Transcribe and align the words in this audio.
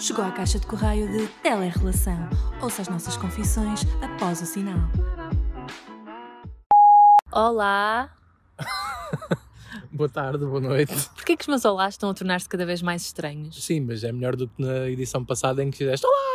Chegou 0.00 0.24
à 0.24 0.32
caixa 0.32 0.58
de 0.58 0.66
correio 0.66 1.12
de 1.12 1.26
Telerrelação. 1.42 2.16
Ouça 2.62 2.80
as 2.80 2.88
nossas 2.88 3.18
confissões 3.18 3.82
após 4.00 4.40
o 4.40 4.46
sinal. 4.46 4.78
Olá! 7.30 8.10
Boa 9.92 10.08
tarde, 10.08 10.44
boa 10.46 10.60
noite. 10.60 10.94
Porquê 11.14 11.36
que 11.36 11.42
os 11.42 11.48
meus 11.48 11.64
olás 11.64 11.94
estão 11.94 12.08
a 12.08 12.14
tornar-se 12.14 12.48
cada 12.48 12.64
vez 12.64 12.80
mais 12.80 13.02
estranhos? 13.02 13.62
Sim, 13.62 13.80
mas 13.80 14.02
é 14.02 14.10
melhor 14.10 14.36
do 14.36 14.48
que 14.48 14.62
na 14.62 14.88
edição 14.88 15.22
passada 15.24 15.62
em 15.62 15.70
que 15.70 15.76
fizeste 15.76 16.06
Olá! 16.06 16.29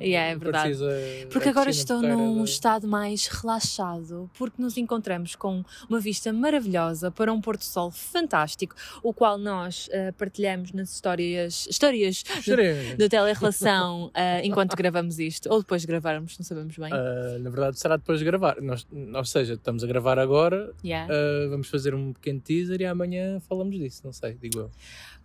Yeah, 0.00 0.30
é 0.32 0.36
verdade. 0.36 0.68
Precisa 0.68 1.28
Porque 1.30 1.48
agora 1.48 1.70
estou 1.70 2.02
num 2.02 2.42
de- 2.44 2.50
estado 2.50 2.86
mais 2.88 3.26
relaxado, 3.26 4.30
porque 4.38 4.60
nos 4.60 4.76
encontramos 4.76 5.34
com 5.36 5.64
uma 5.88 6.00
vista 6.00 6.32
maravilhosa 6.32 7.10
para 7.10 7.32
um 7.32 7.40
pôr 7.40 7.56
do 7.56 7.64
sol 7.64 7.90
fantástico, 7.90 8.74
o 9.02 9.12
qual 9.12 9.38
nós 9.38 9.88
eh, 9.92 10.12
partilhamos 10.12 10.72
nas 10.72 10.92
histórias, 10.94 11.66
histórias 11.70 12.24
Xerê. 12.42 12.94
da 12.96 13.08
telerrelação 13.08 14.10
eh, 14.14 14.40
enquanto 14.44 14.74
gravamos 14.76 15.18
isto, 15.18 15.48
ou 15.50 15.58
depois 15.60 15.82
de 15.82 15.86
gravarmos, 15.88 16.38
não 16.38 16.44
sabemos 16.44 16.76
bem. 16.76 16.90
Ah, 16.92 17.38
na 17.40 17.50
verdade, 17.50 17.78
será 17.78 17.96
depois 17.96 18.18
de 18.18 18.24
gravar. 18.24 18.60
Nós, 18.60 18.86
ou 19.14 19.24
seja, 19.24 19.54
estamos 19.54 19.82
a 19.84 19.86
gravar 19.86 20.18
agora, 20.18 20.72
Yeah. 20.84 21.12
ah, 21.12 21.48
vamos 21.50 21.68
fazer 21.68 21.94
um 21.94 22.12
pequeno 22.12 22.40
teaser 22.40 22.80
e 22.80 22.86
amanhã 22.86 23.40
falamos 23.48 23.76
disso, 23.78 24.02
não 24.04 24.12
sei, 24.12 24.34
digo 24.40 24.58
eu. 24.60 24.70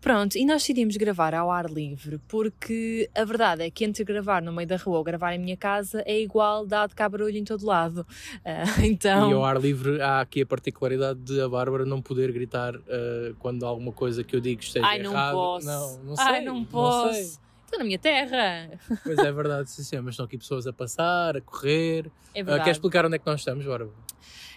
Pronto, 0.04 0.38
e 0.38 0.46
nós 0.46 0.62
decidimos 0.62 0.98
gravar 0.98 1.34
ao 1.34 1.50
ar 1.50 1.70
livre 1.70 2.20
porque 2.28 3.10
a 3.16 3.24
verdade 3.24 3.64
é 3.64 3.72
que 3.72 3.86
entre 3.86 4.04
gravar 4.04 4.42
no 4.42 4.52
meio 4.52 4.68
da 4.68 4.76
rua 4.76 4.98
ou 4.98 5.04
gravar 5.04 5.34
em 5.34 5.40
minha 5.40 5.56
casa 5.56 6.04
é 6.06 6.20
igual, 6.20 6.66
dado 6.68 6.94
cá 6.94 7.08
barulho 7.08 7.38
em 7.38 7.46
todo 7.46 7.66
lado. 7.66 8.06
Ah, 8.46 8.86
então. 8.86 9.30
E 9.30 9.34
ao 9.34 9.46
ar 9.46 9.60
livre 9.60 10.02
há 10.02 10.20
aqui 10.20 10.42
a 10.42 10.46
particularidade 10.46 11.20
de 11.20 11.40
a 11.40 11.48
Bárbara 11.48 11.86
não 11.86 12.02
poder 12.02 12.32
gritar 12.34 12.76
ah, 12.76 13.34
quando 13.40 13.66
alguma 13.66 13.94
coisa 13.94 14.24
que 14.24 14.36
eu 14.36 14.42
digo 14.42 14.62
esteja 14.62 14.86
Ai, 14.86 15.00
não 15.02 15.14
errada. 15.14 15.32
posso. 15.32 15.66
Não, 15.66 15.98
não 16.04 16.16
sei. 16.18 16.26
Ai, 16.26 16.42
não 16.42 16.66
posso. 16.66 17.14
sei. 17.14 17.44
Estou 17.74 17.80
na 17.80 17.86
minha 17.86 17.98
terra. 17.98 18.70
Pois 19.04 19.18
é 19.18 19.32
verdade, 19.32 19.70
sim, 19.72 19.82
sim, 19.84 20.00
mas 20.00 20.14
estão 20.14 20.26
aqui 20.28 20.38
pessoas 20.38 20.68
a 20.68 20.74
passar, 20.74 21.36
a 21.38 21.42
correr. 21.42 22.06
É 22.36 22.42
Ah, 22.42 22.44
verdade. 22.44 22.64
quer 22.66 22.72
explicar 22.72 23.04
onde 23.06 23.16
é 23.16 23.20
que 23.20 23.26
nós 23.26 23.40
estamos, 23.42 23.66
Bárbara? 23.66 23.90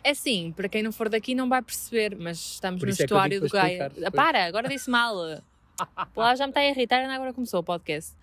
É 0.05 0.13
sim, 0.13 0.53
para 0.55 0.69
quem 0.69 0.83
não 0.83 0.93
for 0.93 1.09
daqui 1.09 1.35
não 1.35 1.49
vai 1.49 1.63
perceber, 1.63 2.15
mas 2.15 2.37
estamos 2.39 2.83
no 2.83 2.89
é 2.89 2.93
estuário 2.93 3.41
digo 3.41 3.47
do 3.47 3.53
Gaia. 3.53 3.91
Ah, 4.05 4.11
para, 4.11 4.45
agora 4.45 4.69
disse 4.69 4.91
mal. 4.91 5.15
Lá 6.15 6.35
já 6.37 6.47
me 6.47 6.51
está 6.51 6.61
a 6.61 6.69
irritar, 6.69 6.99
ainda 6.99 7.15
agora 7.15 7.33
começou 7.33 7.61
o 7.61 7.65
podcast. 7.65 8.15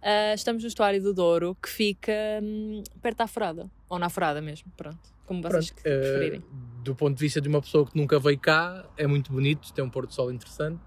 Ah, 0.00 0.32
estamos 0.34 0.62
no 0.62 0.68
estuário 0.68 1.02
do 1.02 1.12
Douro, 1.12 1.54
que 1.62 1.68
fica 1.68 2.12
hum, 2.42 2.82
perto 3.02 3.18
da 3.18 3.26
Forada. 3.26 3.70
Ou 3.88 3.98
na 3.98 4.08
Forada 4.08 4.40
mesmo, 4.40 4.72
pronto. 4.78 4.98
Como 5.26 5.42
vocês 5.42 5.70
Pronto, 5.70 5.82
preferirem. 5.82 6.42
do 6.82 6.94
ponto 6.94 7.14
de 7.16 7.20
vista 7.20 7.38
de 7.40 7.48
uma 7.48 7.60
pessoa 7.60 7.86
que 7.86 7.96
nunca 7.96 8.18
veio 8.18 8.38
cá, 8.38 8.84
é 8.96 9.06
muito 9.06 9.30
bonito, 9.30 9.72
tem 9.74 9.84
um 9.84 9.90
pôr 9.90 10.06
do 10.06 10.12
sol 10.14 10.32
interessante. 10.32 10.80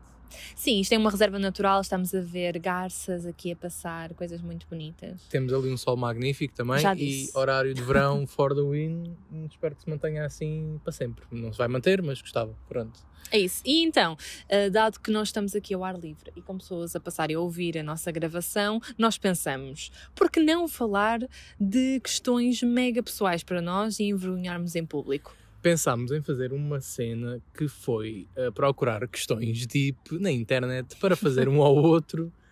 Sim, 0.56 0.80
isto 0.80 0.94
é 0.94 0.98
uma 0.98 1.09
reserva 1.09 1.40
natural, 1.40 1.81
estamos 1.81 2.14
a 2.14 2.22
ver 2.22 2.58
garças 2.59 3.26
aqui 3.26 3.52
a 3.52 3.56
passar, 3.56 4.14
coisas 4.14 4.42
muito 4.42 4.68
bonitas. 4.68 5.22
Temos 5.30 5.54
ali 5.54 5.72
um 5.72 5.78
sol 5.78 5.98
magnífico 5.98 6.54
também 6.54 6.80
Já 6.80 6.94
e 6.94 6.98
disse. 6.98 7.38
horário 7.38 7.73
de 7.73 7.81
verão 7.81 8.26
for 8.28 8.53
the 8.53 8.62
win. 8.62 9.16
Espero 9.50 9.76
que 9.76 9.84
se 9.84 9.90
mantenha 9.90 10.26
assim 10.26 10.80
para 10.84 10.92
sempre. 10.92 11.26
Não 11.31 11.52
se 11.52 11.58
vai 11.58 11.68
manter, 11.68 12.02
mas 12.02 12.22
gostava. 12.22 12.56
Pronto. 12.68 13.00
É 13.31 13.40
isso. 13.40 13.62
E 13.66 13.84
então, 13.84 14.16
ah, 14.50 14.70
dado 14.70 15.00
que 15.00 15.12
nós 15.12 15.30
estamos 15.30 15.56
aqui 15.56 15.73
ao 15.73 15.84
ar 15.84 15.98
livre 15.98 16.31
e 16.36 16.42
com 16.42 16.58
pessoas 16.58 16.96
a 16.96 17.00
passarem 17.00 17.36
a 17.36 17.40
ouvir 17.40 17.78
a 17.78 17.84
nossa 17.84 18.12
gravação, 18.12 18.80
nós 18.98 19.18
pensamos, 19.18 19.92
por 20.14 20.30
que 20.30 20.40
não 20.40 20.68
falar 20.68 21.20
de 21.59 22.00
questões 22.02 22.62
mega 22.62 23.02
pessoais 23.02 23.44
para 23.44 23.62
nós 23.62 24.00
e 24.00 24.06
envergonharmos 24.06 24.76
em 24.76 24.86
público? 24.86 25.36
Pensámos 25.66 26.11
em 26.11 26.21
fazer 26.21 26.53
uma 26.53 26.80
cena 26.80 27.41
que 27.58 27.67
foi 27.67 28.27
uh, 28.38 28.52
procurar 28.52 29.08
questões 29.08 29.66
deep 29.66 29.97
na 30.19 30.31
internet 30.31 30.95
para 30.97 31.16
fazer 31.16 31.49
um 31.49 31.59
ao 31.59 31.73
outro 31.75 32.31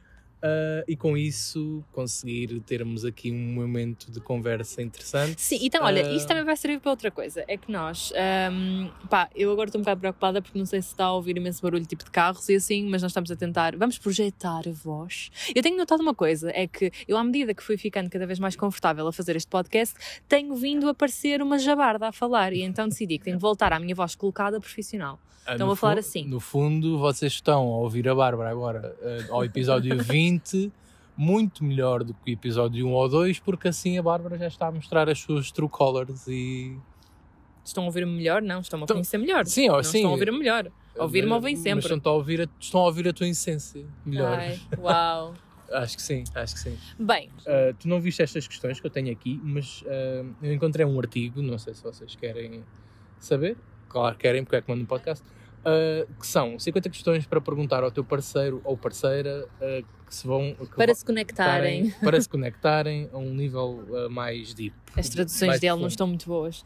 uh, 0.44 0.84
e 0.88 0.96
com 0.96 1.18
isso 1.18 1.84
conseguir 1.92 2.60
termos 2.62 3.06
aqui 3.06 3.32
um 3.32 3.54
momento 3.54 4.12
de 4.12 4.20
conversa 4.20 4.82
interessante. 4.82 5.42
Sim, 5.42 5.60
então 5.62 5.84
olha, 5.84 6.06
Ah, 6.06 6.14
isto 6.14 6.28
também 6.28 6.44
vai 6.44 6.56
servir 6.58 6.80
para 6.80 6.92
outra 6.92 7.10
coisa. 7.10 7.44
É 7.48 7.58
que 7.58 7.72
nós, 7.72 8.12
ahm, 8.16 8.90
pá, 9.10 9.30
eu 9.36 9.52
agora 9.52 9.70
estou 9.70 9.80
um 9.80 9.84
bocado 9.84 10.00
preocupada 10.02 10.42
porque 10.42 10.58
não 10.60 10.66
sei 10.66 10.82
se 10.82 10.90
está 10.90 11.06
a 11.06 11.14
ouvir 11.14 11.38
imenso 11.38 11.62
barulho 11.62 11.86
tipo 11.86 12.04
de 12.04 12.12
carros 12.12 12.48
e 12.50 12.56
assim, 12.56 12.84
mas 12.90 13.02
nós 13.02 13.12
estamos 13.12 13.32
a 13.32 13.36
tentar, 13.36 13.76
vamos 13.78 13.98
projetar 13.98 14.68
a 14.68 14.72
voz. 14.72 15.32
Eu 15.56 15.62
tenho 15.64 15.78
notado 15.78 16.02
uma 16.02 16.14
coisa, 16.14 16.52
é 16.54 16.68
que 16.68 16.92
eu, 17.08 17.18
à 17.18 17.24
medida 17.24 17.54
que 17.54 17.64
fui 17.64 17.78
ficando 17.78 18.10
cada 18.10 18.28
vez 18.28 18.40
mais 18.40 18.56
confortável 18.56 19.08
a 19.08 19.14
fazer 19.14 19.36
este 19.36 19.48
podcast, 19.50 19.96
tenho 20.28 20.56
vindo 20.56 20.90
a 20.90 20.94
parecer 20.94 21.42
uma 21.42 21.58
jabarda 21.58 22.08
a 22.10 22.12
falar 22.12 22.54
e 22.54 22.62
então 22.62 22.88
decidi 22.88 23.18
que 23.18 23.26
tenho 23.26 23.38
de 23.38 23.42
voltar 23.42 23.72
à 23.74 23.80
minha 23.80 23.96
voz 23.96 24.16
colocada 24.16 24.60
profissional. 24.60 25.20
Ah, 25.46 25.56
Então 25.56 25.68
vou 25.68 25.76
falar 25.76 25.98
assim. 25.98 26.26
No 26.26 26.40
fundo, 26.40 26.98
vocês 26.98 27.34
estão 27.34 27.64
a 27.64 27.78
ouvir 27.80 28.08
a 28.08 28.16
Bárbara 28.16 28.50
agora 28.50 28.96
uh, 29.30 29.34
ao 29.34 29.44
episódio 29.44 29.98
20, 30.02 30.33
muito 31.16 31.64
melhor 31.64 32.04
do 32.04 32.14
que 32.14 32.32
o 32.32 32.34
episódio 32.34 32.88
1 32.88 32.92
ou 32.92 33.10
2, 33.10 33.40
porque 33.40 33.68
assim 33.68 33.98
a 33.98 34.04
Bárbara 34.04 34.38
já 34.38 34.48
está 34.48 34.68
a 34.68 34.72
mostrar 34.72 35.10
as 35.10 35.20
suas 35.20 35.52
true 35.52 35.70
colors 35.70 36.28
e. 36.28 36.78
Estão 37.66 37.84
a 37.84 37.86
ouvir-me 37.86 38.12
melhor? 38.12 38.42
Não, 38.42 38.60
estão-me 38.60 38.84
a 38.84 38.86
Estão- 38.86 38.96
conhecer 38.98 39.18
melhor. 39.18 39.46
Sim, 39.46 39.70
não 39.70 39.82
sim. 39.84 39.98
estão 40.00 40.10
a 40.10 40.14
ouvir-me 40.14 40.38
melhor. 40.38 40.70
Ouvir-me 40.98 41.30
Mas- 41.30 41.36
ouvem 41.36 41.56
Mas 41.56 41.64
sempre. 41.64 41.94
estão 41.96 42.12
a, 42.12 42.16
ouvir 42.16 42.42
a, 42.42 42.48
estão 42.60 42.82
a 42.82 42.86
ouvir 42.86 43.08
a 43.08 43.14
tua 43.14 43.28
essência 43.28 43.86
melhor. 44.06 44.38
Ai, 44.38 44.60
uau. 44.78 45.34
Acho 45.72 45.96
que 45.96 46.04
sim, 46.04 46.24
acho 46.36 46.54
que 46.54 46.60
sim. 46.60 46.78
Bem, 47.00 47.30
Uh, 47.48 47.74
tu 47.80 47.88
não 47.88 48.00
viste 48.00 48.22
estas 48.22 48.46
questões 48.48 48.80
que 48.80 48.86
eu 48.86 48.92
tenho 48.92 49.12
aqui, 49.12 49.40
mas 49.44 49.82
uh, 49.84 50.30
eu 50.44 50.54
encontrei 50.54 50.86
um 50.86 51.00
artigo, 51.00 51.42
não 51.42 51.58
sei 51.58 51.74
se 51.74 51.82
vocês 51.82 52.16
querem 52.16 52.64
saber, 53.18 53.58
claro 53.90 54.14
que 54.16 54.22
querem, 54.22 54.44
porque 54.44 54.58
é 54.58 54.62
que 54.62 54.70
mando 54.70 54.84
um 54.84 54.86
podcast, 54.86 55.26
uh, 55.66 56.14
que 56.20 56.28
são 56.28 56.58
50 56.60 56.90
questões 56.90 57.26
para 57.26 57.42
perguntar 57.42 57.84
ao 57.84 57.92
teu 57.92 58.04
parceiro 58.04 58.62
ou 58.64 58.78
parceira 58.78 59.48
uh, 59.62 59.86
que 60.06 60.14
se 60.14 60.28
vão 60.28 60.54
que 60.54 60.76
para 60.76 60.88
vão- 60.88 60.96
se 60.96 61.06
conectarem. 61.06 61.92
para 62.04 62.22
se 62.22 62.30
conectarem 62.30 63.10
a 63.12 63.18
um 63.18 63.34
nível 63.34 63.84
uh, 63.90 64.10
mais 64.10 64.54
deep. 64.54 64.76
As 64.96 65.10
traduções 65.10 65.48
mais 65.50 65.62
dele 65.62 65.80
não 65.80 65.88
estão 65.88 66.06
muito 66.06 66.28
boas. 66.28 66.64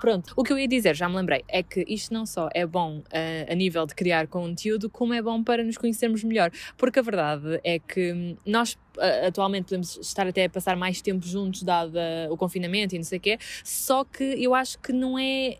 Pronto, 0.00 0.32
o 0.36 0.42
que 0.42 0.52
eu 0.52 0.58
ia 0.58 0.66
dizer, 0.66 0.96
já 0.96 1.08
me 1.08 1.14
lembrei, 1.14 1.44
é 1.46 1.62
que 1.62 1.84
isto 1.86 2.12
não 2.12 2.26
só 2.26 2.48
é 2.52 2.66
bom 2.66 3.00
a 3.48 3.54
nível 3.54 3.86
de 3.86 3.94
criar 3.94 4.26
conteúdo, 4.26 4.90
como 4.90 5.14
é 5.14 5.22
bom 5.22 5.44
para 5.44 5.62
nos 5.62 5.78
conhecermos 5.78 6.24
melhor. 6.24 6.50
Porque 6.76 6.98
a 6.98 7.02
verdade 7.02 7.60
é 7.62 7.78
que 7.78 8.36
nós 8.44 8.76
atualmente 9.24 9.66
podemos 9.66 9.96
estar 9.98 10.26
até 10.26 10.46
a 10.46 10.50
passar 10.50 10.74
mais 10.76 11.00
tempo 11.00 11.24
juntos, 11.24 11.62
dado 11.62 11.96
o 12.28 12.36
confinamento 12.36 12.96
e 12.96 12.98
não 12.98 13.04
sei 13.04 13.18
o 13.18 13.20
quê, 13.20 13.38
só 13.62 14.02
que 14.02 14.24
eu 14.24 14.52
acho 14.52 14.76
que 14.80 14.92
não 14.92 15.16
é 15.16 15.58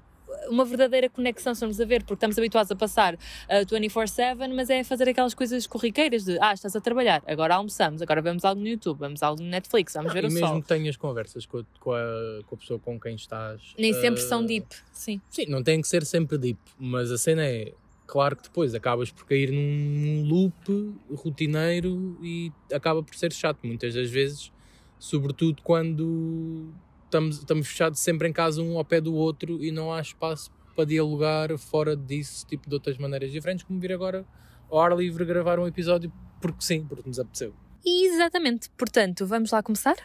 uma 0.49 0.65
verdadeira 0.65 1.09
conexão, 1.09 1.55
se 1.55 1.61
formos 1.61 1.81
a 1.81 1.85
ver, 1.85 2.03
porque 2.03 2.15
estamos 2.15 2.39
habituados 2.39 2.71
a 2.71 2.77
passar 2.77 3.17
ah, 3.49 3.65
24-7, 3.65 4.53
mas 4.55 4.71
é 4.71 4.85
fazer 4.85 5.09
aquelas 5.09 5.35
coisas 5.35 5.67
corriqueiras 5.67 6.25
de 6.25 6.39
ah, 6.41 6.53
estás 6.53 6.75
a 6.75 6.81
trabalhar, 6.81 7.23
agora 7.27 7.55
almoçamos, 7.55 8.03
agora 8.03 8.21
vemos 8.21 8.45
algo 8.45 8.61
no 8.61 8.69
YouTube, 8.69 8.99
vemos 8.99 9.23
algo 9.23 9.43
no 9.43 9.49
Netflix, 9.49 9.95
vamos 9.95 10.13
ver 10.13 10.25
e 10.25 10.29
o 10.29 10.31
mesmo 10.31 10.49
sol. 10.49 10.63
que 10.63 10.69
tenhas 10.69 10.97
conversas 10.97 11.47
com 11.47 11.59
a, 11.59 11.65
com, 11.79 11.93
a, 11.93 12.43
com 12.47 12.55
a 12.55 12.59
pessoa 12.59 12.79
com 12.79 12.99
quem 12.99 13.15
estás. 13.15 13.61
Nem 13.79 13.93
sempre 13.93 14.23
uh, 14.23 14.27
são 14.27 14.45
deep, 14.45 14.67
sim. 14.93 15.21
Sim, 15.31 15.47
não 15.49 15.63
tem 15.63 15.81
que 15.81 15.89
ser 15.89 16.05
sempre 16.05 16.39
deep, 16.39 16.61
mas 16.79 17.11
a 17.11 17.19
cena 17.19 17.45
é. 17.45 17.73
Claro 18.07 18.35
que 18.35 18.43
depois 18.43 18.75
acabas 18.75 19.13
por 19.13 19.25
cair 19.25 19.53
num 19.53 20.25
loop 20.25 20.93
rotineiro 21.15 22.19
e 22.21 22.51
acaba 22.73 23.05
por 23.05 23.15
ser 23.15 23.33
chato 23.33 23.61
muitas 23.63 23.95
das 23.95 24.11
vezes, 24.11 24.51
sobretudo 24.99 25.63
quando 25.63 26.75
estamos, 27.11 27.39
estamos 27.39 27.67
fechados 27.69 27.99
sempre 28.01 28.29
em 28.29 28.33
casa 28.33 28.63
um 28.63 28.79
ao 28.79 28.85
pé 28.85 29.01
do 29.01 29.15
outro 29.15 29.63
e 29.63 29.71
não 29.73 29.93
há 29.93 30.01
espaço 30.01 30.51
para 30.75 30.85
dialogar 30.85 31.57
fora 31.59 31.97
disso, 31.97 32.47
tipo 32.47 32.69
de 32.69 32.75
outras 32.75 32.97
maneiras 32.97 33.31
diferentes, 33.33 33.65
como 33.65 33.79
vir 33.81 33.93
agora 33.93 34.25
ao 34.71 34.81
ar 34.81 34.97
livre 34.97 35.25
gravar 35.25 35.59
um 35.59 35.67
episódio 35.67 36.13
porque 36.41 36.63
sim, 36.63 36.85
porque 36.87 37.07
nos 37.09 37.19
apeteceu. 37.19 37.53
Exatamente. 37.85 38.71
Portanto, 38.79 39.27
vamos 39.27 39.51
lá 39.51 39.63
começar? 39.63 39.97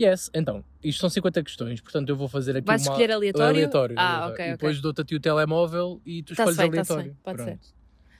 Yes, 0.00 0.30
então, 0.34 0.64
isto 0.82 1.00
são 1.00 1.08
50 1.10 1.42
questões, 1.44 1.80
portanto 1.80 2.08
eu 2.08 2.16
vou 2.16 2.26
fazer 2.28 2.56
aqui 2.56 2.66
Vais 2.66 2.82
uma... 2.82 2.92
escolher 2.92 3.12
aleatório? 3.12 3.48
aleatório, 3.48 3.96
Ah, 3.98 4.02
aleatório. 4.24 4.34
ok, 4.34 4.46
E 4.46 4.50
depois 4.52 4.80
dou-te 4.80 5.00
a 5.00 5.04
ti 5.04 5.14
o 5.14 5.20
telemóvel 5.20 6.00
e 6.06 6.22
tu 6.22 6.34
Tá-se 6.34 6.50
escolhes 6.50 6.56
bem, 6.56 6.70
tá-se 6.80 6.92
aleatório. 6.92 7.12
bem, 7.12 7.20
pode 7.22 7.36
Pronto. 7.44 7.74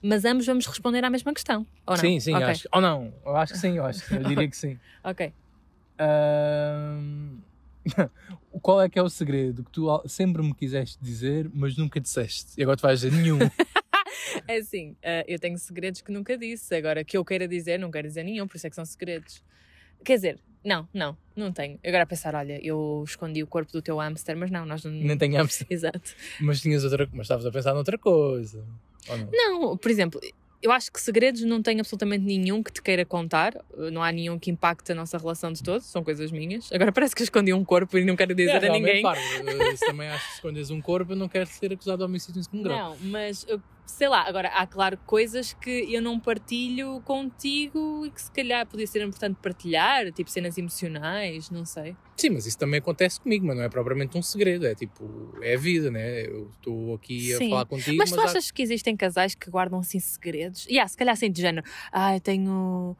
Mas 0.06 0.24
ambos 0.24 0.44
vamos 0.46 0.66
responder 0.66 1.02
à 1.04 1.10
mesma 1.10 1.32
questão, 1.32 1.66
ou 1.86 1.94
não? 1.94 2.00
Sim, 2.00 2.20
sim, 2.20 2.34
Ok, 2.34 2.44
acho. 2.46 2.68
Ou 2.72 2.80
não, 2.80 3.12
eu 3.24 3.36
acho 3.36 3.54
que 3.54 3.58
sim, 3.58 3.76
eu 3.78 3.84
acho. 3.86 4.14
Eu 4.14 4.22
diria 4.22 4.48
que 4.48 4.56
sim. 4.56 4.78
Ok. 5.02 5.32
Ahm, 5.98 7.38
Qual 8.62 8.80
é 8.80 8.88
que 8.88 8.98
é 8.98 9.02
o 9.02 9.08
segredo 9.08 9.64
que 9.64 9.70
tu 9.70 9.86
sempre 10.06 10.42
me 10.42 10.54
quiseste 10.54 10.98
dizer, 11.02 11.50
mas 11.52 11.76
nunca 11.76 12.00
disseste? 12.00 12.52
E 12.56 12.62
agora 12.62 12.76
tu 12.76 12.82
vais 12.82 13.00
dizer 13.00 13.16
nenhum. 13.16 13.38
É 14.48 14.56
assim, 14.56 14.96
eh, 15.02 15.24
eu 15.28 15.38
tenho 15.38 15.56
segredos 15.58 16.00
que 16.00 16.10
nunca 16.10 16.36
disse. 16.36 16.74
Agora, 16.74 17.04
que 17.04 17.16
eu 17.16 17.24
queira 17.24 17.46
dizer, 17.46 17.78
não 17.78 17.90
quero 17.90 18.08
dizer 18.08 18.24
nenhum, 18.24 18.46
por 18.46 18.56
isso 18.56 18.66
é 18.66 18.70
que 18.70 18.76
são 18.76 18.84
segredos. 18.84 19.42
Quer 20.04 20.16
dizer, 20.16 20.40
não, 20.64 20.88
não, 20.92 21.16
não 21.36 21.52
tenho. 21.52 21.78
Agora 21.84 22.02
a 22.02 22.06
pensar, 22.06 22.34
olha, 22.34 22.58
eu 22.64 23.04
escondi 23.06 23.42
o 23.42 23.46
corpo 23.46 23.70
do 23.72 23.82
teu 23.82 23.98
hamster, 23.98 24.36
mas 24.36 24.50
não, 24.50 24.64
nós 24.64 24.84
não... 24.84 24.90
Nem 24.90 25.16
tenhamos. 25.16 25.62
Exato. 25.68 26.14
Mas 26.40 26.60
tinhas 26.60 26.84
outra 26.84 27.08
Mas 27.12 27.24
estavas 27.24 27.46
a 27.46 27.50
pensar 27.50 27.74
noutra 27.74 27.98
coisa. 27.98 28.64
Ou 29.08 29.18
não? 29.18 29.28
Não, 29.30 29.76
por 29.76 29.90
exemplo, 29.90 30.20
eu 30.64 30.72
acho 30.72 30.90
que 30.90 30.98
segredos 30.98 31.42
não 31.42 31.62
tenho 31.62 31.80
absolutamente 31.80 32.24
nenhum 32.24 32.62
que 32.62 32.72
te 32.72 32.80
queira 32.80 33.04
contar. 33.04 33.54
Não 33.92 34.02
há 34.02 34.10
nenhum 34.10 34.38
que 34.38 34.50
impacte 34.50 34.92
a 34.92 34.94
nossa 34.94 35.18
relação 35.18 35.52
de 35.52 35.62
todos, 35.62 35.84
são 35.86 36.02
coisas 36.02 36.32
minhas. 36.32 36.72
Agora 36.72 36.90
parece 36.90 37.14
que 37.14 37.22
escondi 37.22 37.52
um 37.52 37.62
corpo 37.62 37.98
e 37.98 38.04
não 38.04 38.16
quero 38.16 38.34
dizer 38.34 38.64
É, 38.64 38.68
a 38.68 38.72
ninguém. 38.72 39.02
Bárbara, 39.02 39.76
se 39.76 39.84
também 39.84 40.08
acho 40.08 40.26
que 40.26 40.34
escondes 40.36 40.70
um 40.70 40.80
corpo, 40.80 41.12
eu 41.12 41.16
não 41.16 41.28
quero 41.28 41.46
ser 41.46 41.70
acusado 41.70 41.98
de 41.98 42.04
homicídio 42.04 42.40
em 42.40 42.42
segundo 42.42 42.62
grau. 42.62 42.78
Não, 42.78 42.96
mas 43.10 43.46
sei 43.86 44.08
lá, 44.08 44.22
agora 44.26 44.48
há 44.48 44.66
claro 44.66 44.98
coisas 45.06 45.52
que 45.52 45.92
eu 45.92 46.00
não 46.02 46.18
partilho 46.18 47.00
contigo 47.02 48.04
e 48.06 48.10
que 48.10 48.20
se 48.22 48.30
calhar 48.30 48.66
podia 48.66 48.86
ser 48.86 49.02
importante 49.02 49.38
partilhar, 49.40 50.10
tipo 50.12 50.30
cenas 50.30 50.56
emocionais, 50.58 51.50
não 51.50 51.64
sei. 51.64 51.96
Sim, 52.16 52.30
mas 52.30 52.46
isso 52.46 52.56
também 52.58 52.78
acontece 52.78 53.20
comigo, 53.20 53.46
mas 53.46 53.56
não 53.56 53.64
é 53.64 53.68
propriamente 53.68 54.16
um 54.16 54.22
segredo, 54.22 54.66
é 54.66 54.74
tipo, 54.74 55.32
é 55.42 55.54
a 55.54 55.58
vida, 55.58 55.90
né? 55.90 56.26
Eu 56.26 56.50
estou 56.50 56.94
aqui 56.94 57.34
a 57.34 57.38
Sim. 57.38 57.50
falar 57.50 57.66
contigo, 57.66 57.98
Mas 57.98 58.10
mas, 58.10 58.20
tu 58.20 58.20
há- 58.26 58.30
achas 58.30 58.50
que 58.50 58.62
existem 58.62 58.96
casais 58.96 59.34
que 59.34 59.50
guardam 59.50 59.80
assim 59.80 59.98
segredos? 59.98 60.64
Yeah, 60.66 60.88
se 60.88 60.96
calhar 60.96 61.12
assim 61.12 61.30
de 61.30 61.40
género, 61.40 61.66
ah, 61.92 62.14
eu 62.16 62.20
tenho. 62.20 62.96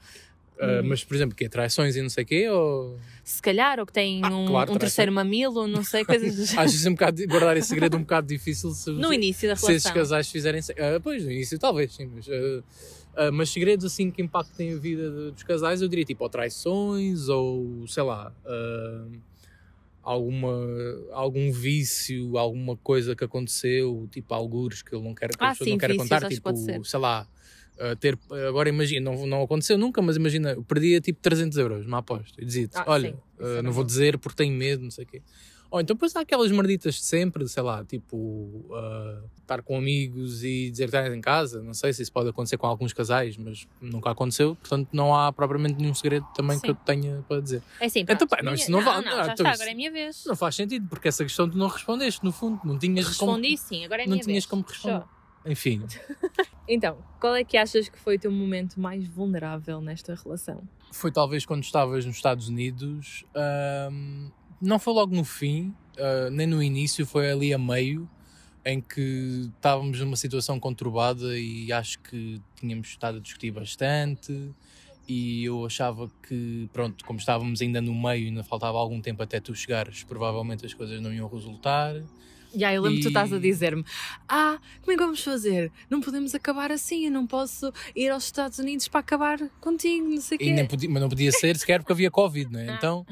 Ah, 0.60 0.80
hum. 0.82 0.88
mas 0.88 1.02
por 1.04 1.14
exemplo, 1.14 1.34
que 1.36 1.48
traições 1.48 1.96
e 1.96 2.02
não 2.02 2.08
sei 2.08 2.24
o 2.24 2.26
quê, 2.26 2.48
ou 2.48 2.98
Se 3.24 3.40
calhar, 3.42 3.78
ou 3.80 3.86
que 3.86 3.92
têm 3.92 4.20
Ah, 4.22 4.28
um, 4.34 4.46
claro, 4.46 4.72
um 4.72 4.76
terceiro 4.76 5.10
mamilo, 5.12 5.66
não 5.66 5.82
sei, 5.82 6.04
coisas 6.04 6.34
do 6.36 6.44
género. 6.44 6.60
achas 6.60 6.74
isso 6.74 6.88
um 6.88 6.92
bocado, 6.94 7.26
guardar 7.26 7.56
esse 7.56 7.68
segredo 7.68 7.96
um 7.96 8.00
bocado 8.00 8.26
difícil 8.26 8.70
se, 8.72 8.90
No 8.90 9.12
início 9.12 9.48
da 9.48 9.56
se 9.56 9.62
esses 9.72 9.84
relação. 9.84 9.94
casais 9.94 10.28
fizerem. 10.30 10.60
ah, 10.78 11.00
pois, 11.02 11.24
no 11.24 11.30
início 11.32 11.58
talvez, 11.58 11.94
sim, 11.94 12.06
mas. 12.14 12.26
ah, 12.28 12.62
ah, 13.16 13.30
mas 13.32 13.48
segredos 13.50 13.84
assim 13.84 14.10
que 14.10 14.20
impactem 14.22 14.72
a 14.74 14.76
vida 14.76 15.08
de- 15.10 15.30
dos 15.32 15.42
casais, 15.44 15.80
eu 15.82 15.88
diria 15.88 16.04
tipo, 16.04 16.22
ou 16.24 16.28
traições, 16.30 17.28
ou 17.28 17.86
sei 17.86 18.02
lá, 18.02 18.32
ah, 18.44 19.06
alguma, 20.02 20.50
algum 21.12 21.50
vício, 21.50 22.36
alguma 22.36 22.76
coisa 22.76 23.16
que 23.16 23.24
aconteceu, 23.24 24.06
tipo 24.10 24.34
algures 24.34 24.82
que 24.82 24.94
ele 24.94 25.02
não 25.04 25.14
quer, 25.14 25.30
que 25.30 25.36
Ah, 25.40 25.54
sim, 25.54 25.70
não 25.70 25.78
vícios, 25.78 25.96
contar, 25.96 26.28
tipo, 26.28 26.84
sei 26.84 26.98
lá. 27.00 27.26
Ah, 27.78 27.96
ter, 27.96 28.18
agora 28.48 28.68
imagina, 28.68 29.10
não, 29.10 29.26
não 29.26 29.42
aconteceu 29.42 29.76
nunca, 29.78 30.00
mas 30.02 30.16
imagina, 30.16 30.52
eu 30.52 30.62
perdia 30.62 31.00
tipo 31.00 31.20
300 31.20 31.58
euros 31.58 31.84
numa 31.84 31.98
aposta 31.98 32.40
e 32.40 32.44
dizia-te: 32.44 32.76
Ah, 32.76 32.84
Olha, 32.86 33.10
sim, 33.10 33.16
ah, 33.40 33.46
era 33.46 33.62
não 33.62 33.72
vou 33.72 33.84
dizer 33.84 34.18
porque 34.18 34.36
tenho 34.36 34.54
medo, 34.56 34.82
não 34.82 34.90
sei 34.90 35.04
o 35.04 35.06
quê. 35.08 35.22
Ou 35.70 35.80
então 35.80 35.96
depois 35.96 36.14
há 36.14 36.20
aquelas 36.20 36.52
merditas 36.52 36.94
de 36.94 37.02
sempre, 37.02 37.48
sei 37.48 37.60
lá, 37.60 37.84
tipo 37.84 38.64
ah, 38.72 39.22
estar 39.40 39.60
com 39.60 39.76
amigos 39.76 40.44
e 40.44 40.70
dizer 40.70 40.84
que 40.84 40.96
estás 40.96 41.12
em 41.12 41.20
casa. 41.20 41.60
Não 41.64 41.74
sei 41.74 41.92
se 41.92 42.00
isso 42.02 42.12
pode 42.12 42.28
acontecer 42.28 42.56
com 42.56 42.66
alguns 42.68 42.92
casais, 42.92 43.36
mas 43.36 43.66
nunca 43.80 44.08
aconteceu. 44.10 44.54
Portanto, 44.54 44.88
não 44.92 45.12
há 45.16 45.32
propriamente 45.32 45.74
nenhum 45.80 45.92
segredo 45.92 46.24
também 46.32 46.60
que 46.60 46.68
Sim. 46.68 46.72
eu 46.72 46.74
tenha 46.76 47.24
para 47.28 47.40
dizer. 47.40 47.60
É 47.80 47.86
assim, 47.86 48.04
Então, 48.08 48.28
pá, 48.28 48.36
não, 48.36 48.52
minha- 48.52 48.54
isso 48.62 48.70
não 48.70 48.82
vale- 48.84 49.04
Não, 49.04 49.16
não, 49.16 49.24
já 49.24 49.32
então 49.32 49.46
está, 49.46 49.50
agora 49.50 49.70
é 49.70 49.74
minha 49.74 49.90
vez. 49.90 50.22
Não 50.26 50.36
faz 50.36 50.54
sentido, 50.54 50.86
porque 50.88 51.08
essa 51.08 51.24
questão 51.24 51.50
tu 51.50 51.58
não 51.58 51.66
respondeste, 51.66 52.22
no 52.24 52.30
fundo. 52.30 52.60
Não 52.64 52.78
tinhas 52.78 53.08
Respondi 53.08 53.56
sim, 53.58 53.84
agora 53.84 54.02
é 54.02 54.04
a 54.04 54.06
não 54.06 54.12
minha 54.12 54.22
tinhas 54.24 54.44
vez. 54.44 54.46
como 54.46 54.62
responder. 54.62 55.00
Só. 55.00 55.08
Enfim, 55.46 55.82
Então, 56.66 56.96
qual 57.20 57.34
é 57.34 57.44
que 57.44 57.58
achas 57.58 57.90
que 57.90 57.98
foi 57.98 58.16
o 58.16 58.18
teu 58.18 58.32
momento 58.32 58.80
mais 58.80 59.06
vulnerável 59.06 59.80
nesta 59.80 60.14
relação? 60.14 60.62
foi 60.94 61.10
talvez 61.10 61.44
quando 61.44 61.64
estavas 61.64 62.06
nos 62.06 62.16
Estados 62.16 62.48
Unidos. 62.48 63.24
ahm, 63.34 64.30
não 64.60 64.78
foi 64.78 64.94
logo 64.94 65.14
no 65.14 65.24
fim, 65.24 65.74
ah, 65.98 66.30
nem 66.30 66.46
no 66.46 66.62
início, 66.62 67.04
foi 67.04 67.30
ali 67.30 67.52
a 67.52 67.58
meio, 67.58 68.08
em 68.64 68.80
que 68.80 69.50
estávamos 69.56 70.00
numa 70.00 70.16
situação 70.16 70.58
conturbada 70.58 71.36
e 71.38 71.70
acho 71.72 71.98
que 72.00 72.40
tínhamos 72.56 72.88
estado 72.88 73.18
a 73.18 73.20
discutir 73.20 73.50
bastante. 73.50 74.52
E 75.06 75.44
eu 75.44 75.66
achava 75.66 76.10
que, 76.26 76.66
pronto, 76.72 77.04
como 77.04 77.18
estávamos 77.18 77.60
ainda 77.60 77.80
no 77.80 77.94
meio 77.94 78.24
e 78.24 78.28
ainda 78.28 78.42
faltava 78.42 78.78
algum 78.78 79.02
tempo 79.02 79.22
até 79.22 79.38
tu 79.38 79.54
chegares, 79.54 80.02
provavelmente 80.02 80.64
as 80.64 80.72
coisas 80.72 80.98
não 81.00 81.12
iam 81.12 81.28
resultar. 81.28 81.94
Já, 82.56 82.72
eu 82.72 82.82
lembro 82.82 82.96
que 82.98 83.02
tu 83.02 83.08
estás 83.08 83.32
a 83.32 83.36
E- 83.36 83.40
dizer-me: 83.40 83.84
Ah, 84.28 84.58
como 84.80 84.92
é 84.92 84.96
que 84.96 85.02
vamos 85.02 85.22
fazer? 85.22 85.72
Não 85.90 86.00
podemos 86.00 86.34
acabar 86.34 86.70
assim, 86.70 87.06
eu 87.06 87.10
não 87.12 87.26
posso 87.26 87.72
ir 87.96 88.10
aos 88.10 88.24
Estados 88.24 88.58
Unidos 88.58 88.86
para 88.88 89.00
acabar 89.00 89.38
contigo, 89.60 90.08
não 90.08 90.20
sei 90.20 90.38
o 90.38 90.42
E 90.42 90.54
quê. 90.56 90.64
podia, 90.64 90.88
mas 90.90 91.02
não 91.02 91.08
podia 91.08 91.32
ser 91.32 91.56
sequer 91.56 91.80
porque 91.80 91.92
havia 91.92 92.10
Covid, 92.10 92.52
não 92.52 92.60
é? 92.60 92.70
Então, 92.70 93.06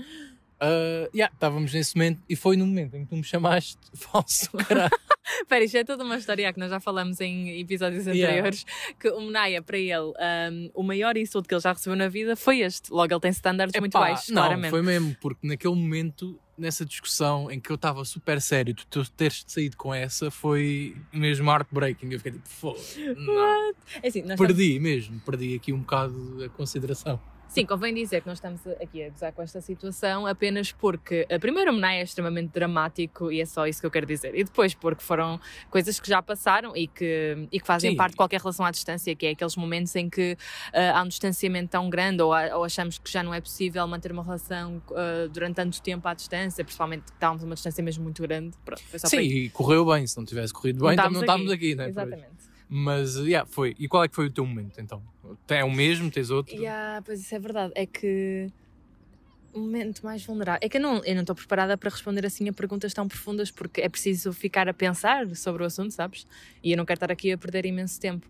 ah, 0.62 1.08
yeah, 1.14 1.32
estávamos 1.34 1.72
nesse 1.74 1.96
momento 1.96 2.22
e 2.28 2.36
foi 2.36 2.56
no 2.56 2.66
momento 2.66 2.96
em 2.96 3.04
que 3.04 3.10
tu 3.10 3.16
me 3.16 3.24
chamaste 3.24 3.76
falso, 3.94 4.48
caralho. 4.52 4.90
Espera, 5.42 5.64
isto 5.64 5.76
é 5.76 5.84
toda 5.84 6.04
uma 6.04 6.16
história 6.16 6.52
que 6.52 6.58
nós 6.58 6.70
já 6.70 6.80
falamos 6.80 7.20
em 7.20 7.60
episódios 7.60 8.06
Yeah. 8.06 8.26
anteriores. 8.28 8.64
Que 8.98 9.08
o 9.08 9.20
Menaya, 9.20 9.62
para 9.62 9.78
ele, 9.78 9.94
um, 9.96 10.70
o 10.74 10.82
maior 10.82 11.16
insulto 11.16 11.48
que 11.48 11.54
ele 11.54 11.60
já 11.60 11.72
recebeu 11.72 11.96
na 11.96 12.08
vida 12.08 12.34
foi 12.36 12.60
este. 12.60 12.92
Logo, 12.92 13.12
ele 13.12 13.20
tem 13.20 13.30
standards 13.30 13.78
muito 13.78 13.92
baixos, 13.92 14.28
não, 14.30 14.42
claramente. 14.42 14.70
foi 14.70 14.82
mesmo, 14.82 15.16
porque 15.20 15.46
naquele 15.46 15.74
momento, 15.76 16.38
nessa 16.58 16.84
discussão 16.84 17.50
em 17.50 17.60
que 17.60 17.70
eu 17.70 17.76
estava 17.76 18.04
super 18.04 18.40
sério, 18.40 18.74
tu 18.74 19.08
teres 19.12 19.44
saído 19.46 19.76
com 19.76 19.94
essa 19.94 20.28
foi 20.30 20.96
mesmo 21.12 21.48
heartbreaking. 21.50 22.10
Eu 22.12 22.18
fiquei 22.18 22.32
tipo, 22.32 22.48
foda 22.48 22.78
não. 23.16 23.70
É 24.02 24.08
assim, 24.08 24.22
nós 24.22 24.32
estamos- 24.32 24.36
Perdi 24.38 24.80
mesmo, 24.80 25.20
perdi 25.20 25.54
aqui 25.54 25.72
um 25.72 25.78
bocado 25.80 26.44
a 26.44 26.48
consideração. 26.50 27.18
Sim, 27.52 27.66
convém 27.66 27.93
dizer 27.93 28.22
que 28.22 28.26
nós 28.26 28.38
estamos 28.38 28.66
aqui 28.81 29.04
a 29.04 29.10
gozar 29.10 29.31
com 29.31 29.43
esta 29.43 29.60
situação 29.60 30.26
apenas 30.26 30.72
porque, 30.72 31.26
a 31.31 31.38
primeiro, 31.38 31.70
o 31.70 31.75
Menai 31.75 31.99
é 32.00 32.02
extremamente 32.02 32.50
dramático 32.50 33.31
e 33.31 33.43
é 33.43 33.44
só 33.44 33.66
isso 33.66 33.78
que 33.78 33.87
eu 33.87 33.90
quero 33.90 34.06
dizer. 34.06 34.34
E 34.34 34.43
depois, 34.43 34.72
porque 34.75 35.02
foram 35.02 35.38
coisas 35.69 36.00
que 36.00 36.08
já 36.08 36.22
passaram 36.22 36.75
e 36.75 36.87
que, 36.87 37.46
e 37.52 37.60
que 37.60 37.66
fazem 37.66 37.90
Sim. 37.90 37.96
parte 37.96 38.12
de 38.12 38.16
qualquer 38.16 38.40
relação 38.40 38.64
à 38.64 38.70
distância, 38.70 39.14
que 39.14 39.26
é 39.26 39.31
aqueles 39.32 39.54
momentos 39.54 39.94
em 39.96 40.08
que 40.08 40.34
ah, 40.72 40.99
há 40.99 41.02
um 41.02 41.08
distanciamento 41.08 41.69
tão 41.69 41.90
grande 41.90 42.22
ou, 42.22 42.32
há- 42.32 42.56
ou 42.56 42.64
achamos 42.64 42.96
que 42.96 43.12
já 43.12 43.22
não 43.22 43.34
é 43.34 43.40
possível 43.40 43.87
manter 43.87 44.12
uma 44.12 44.22
relação 44.22 44.82
ah, 44.96 45.28
durante 45.31 45.56
tanto 45.56 45.82
tempo 45.82 46.08
à 46.08 46.14
distância, 46.14 46.64
principalmente 46.64 47.02
que 47.02 47.10
estávamos 47.10 47.43
a 47.43 47.46
uma 47.46 47.55
distância 47.55 47.84
mesmo 47.84 48.02
muito 48.02 48.22
grande. 48.22 48.56
Pronto, 48.64 48.82
Sim, 48.96 49.20
e 49.20 49.50
correu 49.50 49.84
bem, 49.84 50.06
se 50.06 50.16
não 50.16 50.25
tivesse 50.25 50.55
corrido 50.55 50.78
Não 50.78 50.87
bem, 50.88 50.96
não 50.96 51.02
estávamos 51.02 51.20
estávamos 51.20 51.52
aqui, 51.52 51.75
né? 51.75 51.88
Exatamente. 51.88 52.41
Mas, 52.74 53.16
yeah, 53.16 53.46
foi. 53.46 53.74
E 53.78 53.86
qual 53.86 54.02
é 54.02 54.08
que 54.08 54.14
foi 54.14 54.28
o 54.28 54.32
teu 54.32 54.46
momento, 54.46 54.80
então? 54.80 55.02
É 55.48 55.62
o 55.62 55.70
mesmo? 55.70 56.10
Tens 56.10 56.30
outro? 56.30 56.54
Yeah, 56.54 57.02
pois 57.02 57.20
isso 57.20 57.34
é 57.34 57.38
verdade. 57.38 57.70
É 57.76 57.84
que 57.84 58.50
o 59.52 59.60
momento 59.60 60.02
mais 60.02 60.24
vulnerável. 60.24 60.58
É 60.62 60.70
que 60.70 60.78
eu 60.78 60.80
não 60.80 61.04
eu 61.04 61.14
não 61.14 61.20
estou 61.20 61.36
preparada 61.36 61.76
para 61.76 61.90
responder 61.90 62.24
assim 62.24 62.48
a 62.48 62.52
perguntas 62.52 62.94
tão 62.94 63.06
profundas 63.06 63.50
porque 63.50 63.82
é 63.82 63.90
preciso 63.90 64.32
ficar 64.32 64.70
a 64.70 64.72
pensar 64.72 65.26
sobre 65.36 65.62
o 65.62 65.66
assunto, 65.66 65.92
sabes? 65.92 66.26
E 66.64 66.72
eu 66.72 66.78
não 66.78 66.86
quero 66.86 66.96
estar 66.96 67.12
aqui 67.12 67.30
a 67.30 67.36
perder 67.36 67.66
imenso 67.66 68.00
tempo. 68.00 68.26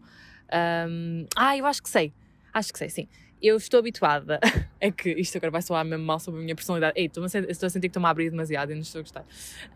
Ahm, 0.53 1.27
ah, 1.37 1.56
eu 1.56 1.65
acho 1.65 1.81
que 1.81 1.89
sei. 1.89 2.12
Acho 2.53 2.73
que 2.73 2.81
sei, 2.81 2.91
sim. 2.91 3.09
Eu 3.43 3.56
estou 3.56 3.79
habituada. 3.81 4.39
É 4.85 4.91
que 4.91 5.11
isto 5.11 5.37
agora 5.39 5.53
vai 5.53 5.62
soar 5.62 5.85
mesmo 5.85 6.05
mal 6.05 6.19
sobre 6.19 6.41
a 6.41 6.43
minha 6.43 6.56
personalidade. 6.56 6.94
Ei, 6.99 7.06
estou 7.06 7.23
a 7.23 7.29
sen- 7.29 7.47
estou 7.49 7.69
a 7.69 7.71
sentir 7.71 7.83
que 7.83 7.91
estou-me 7.91 8.06
a 8.06 8.11
abrir 8.11 8.31
demasiado 8.31 8.73
e 8.73 8.75
não 8.75 8.81
estou 8.83 8.99
a 8.99 9.03
gostar. 9.03 9.25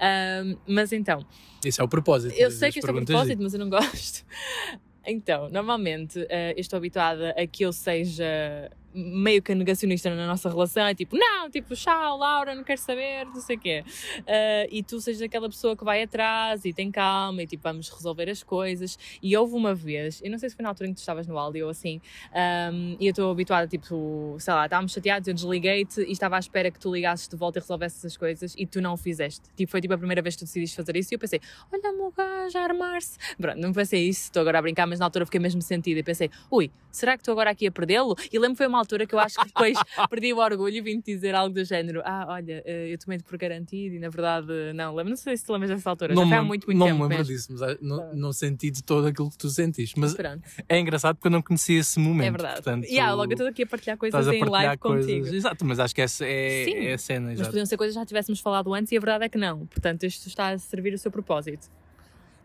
Ahm, 0.00 0.56
mas 0.66 0.92
então, 0.92 1.24
Esse 1.64 1.80
é 1.80 1.84
o 1.84 1.86
propósito. 1.88 2.34
eu 2.36 2.50
sei 2.50 2.72
que 2.72 2.80
isto 2.80 2.88
é 2.88 2.90
um 2.90 2.94
perguntas. 2.94 3.14
propósito, 3.14 3.40
mas 3.42 3.54
eu 3.54 3.60
não 3.60 3.70
gosto. 3.70 4.24
Então, 5.08 5.48
normalmente 5.48 6.26
eh, 6.28 6.54
eu 6.56 6.60
estou 6.60 6.78
habituada 6.78 7.30
a 7.38 7.46
que 7.46 7.62
eu 7.64 7.72
seja 7.72 8.68
meio 8.96 9.42
que 9.42 9.54
negacionista 9.54 10.14
na 10.14 10.26
nossa 10.26 10.48
relação. 10.48 10.86
É 10.86 10.94
tipo, 10.94 11.16
não, 11.16 11.50
tipo, 11.50 11.74
tchau, 11.74 12.18
Laura, 12.18 12.54
não 12.54 12.64
quero 12.64 12.80
saber, 12.80 13.26
não 13.26 13.40
sei 13.40 13.56
o 13.56 13.60
quê. 13.60 13.84
Eh, 14.26 14.68
e 14.70 14.82
tu 14.82 15.00
sejas 15.00 15.22
aquela 15.22 15.48
pessoa 15.48 15.76
que 15.76 15.84
vai 15.84 16.02
atrás 16.02 16.64
e 16.64 16.72
tem 16.72 16.90
calma 16.90 17.42
e 17.42 17.46
tipo, 17.46 17.62
vamos 17.62 17.90
resolver 17.90 18.30
as 18.30 18.42
coisas. 18.42 18.98
E 19.22 19.36
houve 19.36 19.54
uma 19.54 19.74
vez, 19.74 20.22
eu 20.24 20.30
não 20.30 20.38
sei 20.38 20.48
se 20.48 20.56
foi 20.56 20.62
na 20.62 20.70
altura 20.70 20.88
em 20.88 20.92
que 20.92 20.96
tu 20.96 21.00
estavas 21.00 21.26
no 21.26 21.38
áudio 21.38 21.64
ou 21.64 21.70
assim, 21.70 22.00
ahm, 22.32 22.96
e 22.98 23.06
eu 23.06 23.10
estou 23.10 23.30
habituada, 23.30 23.66
tipo, 23.66 24.36
sei 24.38 24.54
lá, 24.54 24.64
estávamos 24.64 24.92
chateados, 24.92 25.28
eu 25.28 25.34
desliguei-te 25.34 26.00
e 26.00 26.12
estava 26.12 26.36
à 26.36 26.38
espera 26.38 26.70
que 26.70 26.78
tu 26.78 26.92
ligasses 26.92 27.28
de 27.28 27.36
volta 27.36 27.58
e 27.58 27.60
resolvesses 27.60 28.04
as 28.04 28.16
coisas 28.16 28.54
e 28.56 28.66
tu 28.66 28.80
não 28.80 28.94
o 28.94 28.96
fizeste. 28.96 29.42
Tipo, 29.54 29.70
foi 29.70 29.80
tipo 29.80 29.92
a 29.94 29.98
primeira 29.98 30.22
vez 30.22 30.34
que 30.36 30.40
tu 30.40 30.46
decidiste 30.46 30.76
fazer 30.76 30.96
isso 30.96 31.12
e 31.12 31.16
eu 31.16 31.18
pensei, 31.18 31.40
olha, 31.72 31.92
meu 31.92 32.12
gajo 32.16 32.58
armar-se. 32.58 33.18
Pronto, 33.36 33.58
não 33.58 33.72
pensei 33.72 34.08
isso, 34.08 34.24
estou 34.24 34.40
agora 34.40 34.58
a 34.58 34.62
brincar, 34.62 34.86
mas 34.86 34.98
na 34.98 35.06
altura 35.06 35.24
fiquei 35.24 35.40
mesmo 35.40 35.60
sentida 35.60 36.00
e 36.00 36.02
pensei, 36.02 36.30
ui, 36.50 36.70
será 36.90 37.16
que 37.16 37.22
estou 37.22 37.32
agora 37.32 37.50
aqui 37.50 37.66
a 37.66 37.72
perdê-lo? 37.72 38.16
E 38.32 38.38
lembro 38.38 38.54
que 38.54 38.58
foi 38.58 38.66
uma 38.66 38.78
altura 38.86 39.06
que 39.06 39.14
eu 39.14 39.18
acho 39.18 39.36
que 39.38 39.46
depois 39.46 39.76
perdi 40.08 40.32
o 40.32 40.38
orgulho 40.38 40.76
e 40.76 40.80
vim-te 40.80 41.12
dizer 41.14 41.34
algo 41.34 41.54
do 41.54 41.64
género, 41.64 42.00
ah, 42.04 42.26
olha, 42.28 42.62
eh, 42.64 42.92
eu 42.92 42.98
tomei-te 42.98 43.24
por 43.24 43.36
garantido 43.36 43.96
e 43.96 43.98
na 43.98 44.08
verdade, 44.08 44.46
não, 44.74 44.94
lembro, 44.94 45.10
não 45.10 45.16
sei 45.16 45.36
se 45.36 45.44
te 45.44 45.52
lembras 45.52 45.70
dessa 45.70 45.90
altura, 45.90 46.14
Não 46.14 46.22
já 46.22 46.28
foi 46.28 46.36
há 46.38 46.42
muito, 46.42 46.66
muito 46.66 46.78
não 46.78 46.86
tempo 46.86 46.96
me 46.98 47.02
lembro 47.02 47.18
mesmo. 47.18 47.34
disso, 47.34 47.48
mas 47.52 47.62
ah, 47.62 47.76
não, 47.80 48.14
não 48.14 48.32
senti 48.32 48.70
de 48.70 48.82
todo 48.82 49.06
aquilo 49.06 49.28
que 49.30 49.36
tu 49.38 49.48
sentiste. 49.48 49.98
Mas 49.98 50.14
Pronto, 50.14 50.42
é 50.68 50.78
engraçado 50.78 51.16
porque 51.16 51.26
eu 51.26 51.32
não 51.32 51.42
conhecia 51.42 51.80
esse 51.80 51.98
momento. 51.98 52.28
é 52.28 52.30
verdade. 52.30 52.54
Portanto, 52.62 52.84
yeah, 52.84 53.12
logo 53.12 53.30
eu 53.30 53.34
estou 53.34 53.48
aqui 53.48 53.62
a 53.64 53.66
partilhar 53.66 53.98
coisas 53.98 54.28
a 54.28 54.34
em 54.34 54.38
partilhar 54.40 54.62
live 54.66 54.78
coisas. 54.78 55.06
contigo. 55.06 55.34
Exato, 55.36 55.64
mas 55.64 55.78
acho 55.80 55.94
que 55.94 56.00
essa 56.02 56.24
é, 56.24 56.64
Sim, 56.64 56.74
é 56.76 56.92
a 56.94 56.98
cena. 56.98 57.26
Mas 57.28 57.34
Exato. 57.34 57.50
podiam 57.50 57.66
ser 57.66 57.76
coisas 57.76 57.94
que 57.96 58.00
já 58.00 58.06
tivéssemos 58.06 58.40
falado 58.40 58.72
antes 58.72 58.92
e 58.92 58.96
a 58.96 59.00
verdade 59.00 59.24
é 59.24 59.28
que 59.28 59.38
não. 59.38 59.66
Portanto, 59.66 60.04
isto 60.04 60.26
está 60.28 60.48
a 60.50 60.58
servir 60.58 60.94
o 60.94 60.98
seu 60.98 61.10
propósito. 61.10 61.68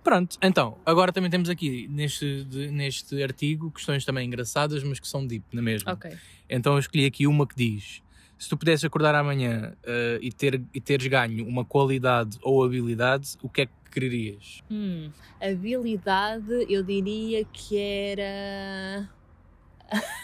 Pronto, 0.03 0.35
então, 0.43 0.81
agora 0.85 1.11
também 1.13 1.29
temos 1.29 1.47
aqui 1.49 1.87
neste, 1.87 2.43
de- 2.45 2.71
neste 2.71 3.21
artigo 3.21 3.71
questões 3.71 4.03
também 4.03 4.25
engraçadas, 4.27 4.83
mas 4.83 4.99
que 4.99 5.07
são 5.07 5.25
deep, 5.25 5.45
na 5.53 5.61
mesma. 5.61 5.93
Ok. 5.93 6.11
Então 6.49 6.73
eu 6.73 6.79
escolhi 6.79 7.05
aqui 7.05 7.27
uma 7.27 7.47
que 7.47 7.55
diz: 7.55 8.01
se 8.37 8.49
tu 8.49 8.57
pudesses 8.57 8.83
acordar 8.83 9.13
amanhã 9.13 9.75
eh, 9.85 10.19
e, 10.21 10.31
ter, 10.31 10.55
e 10.73 10.81
teres 10.81 11.05
ganho 11.07 11.45
uma 11.47 11.63
qualidade 11.63 12.37
ou 12.41 12.63
habilidade, 12.63 13.29
o 13.43 13.49
que 13.49 13.61
é 13.61 13.65
que 13.67 13.73
quererias? 13.91 14.57
Hum, 14.71 15.11
habilidade, 15.39 16.65
eu 16.67 16.81
diria 16.83 17.45
que 17.45 17.77
era. 17.77 19.09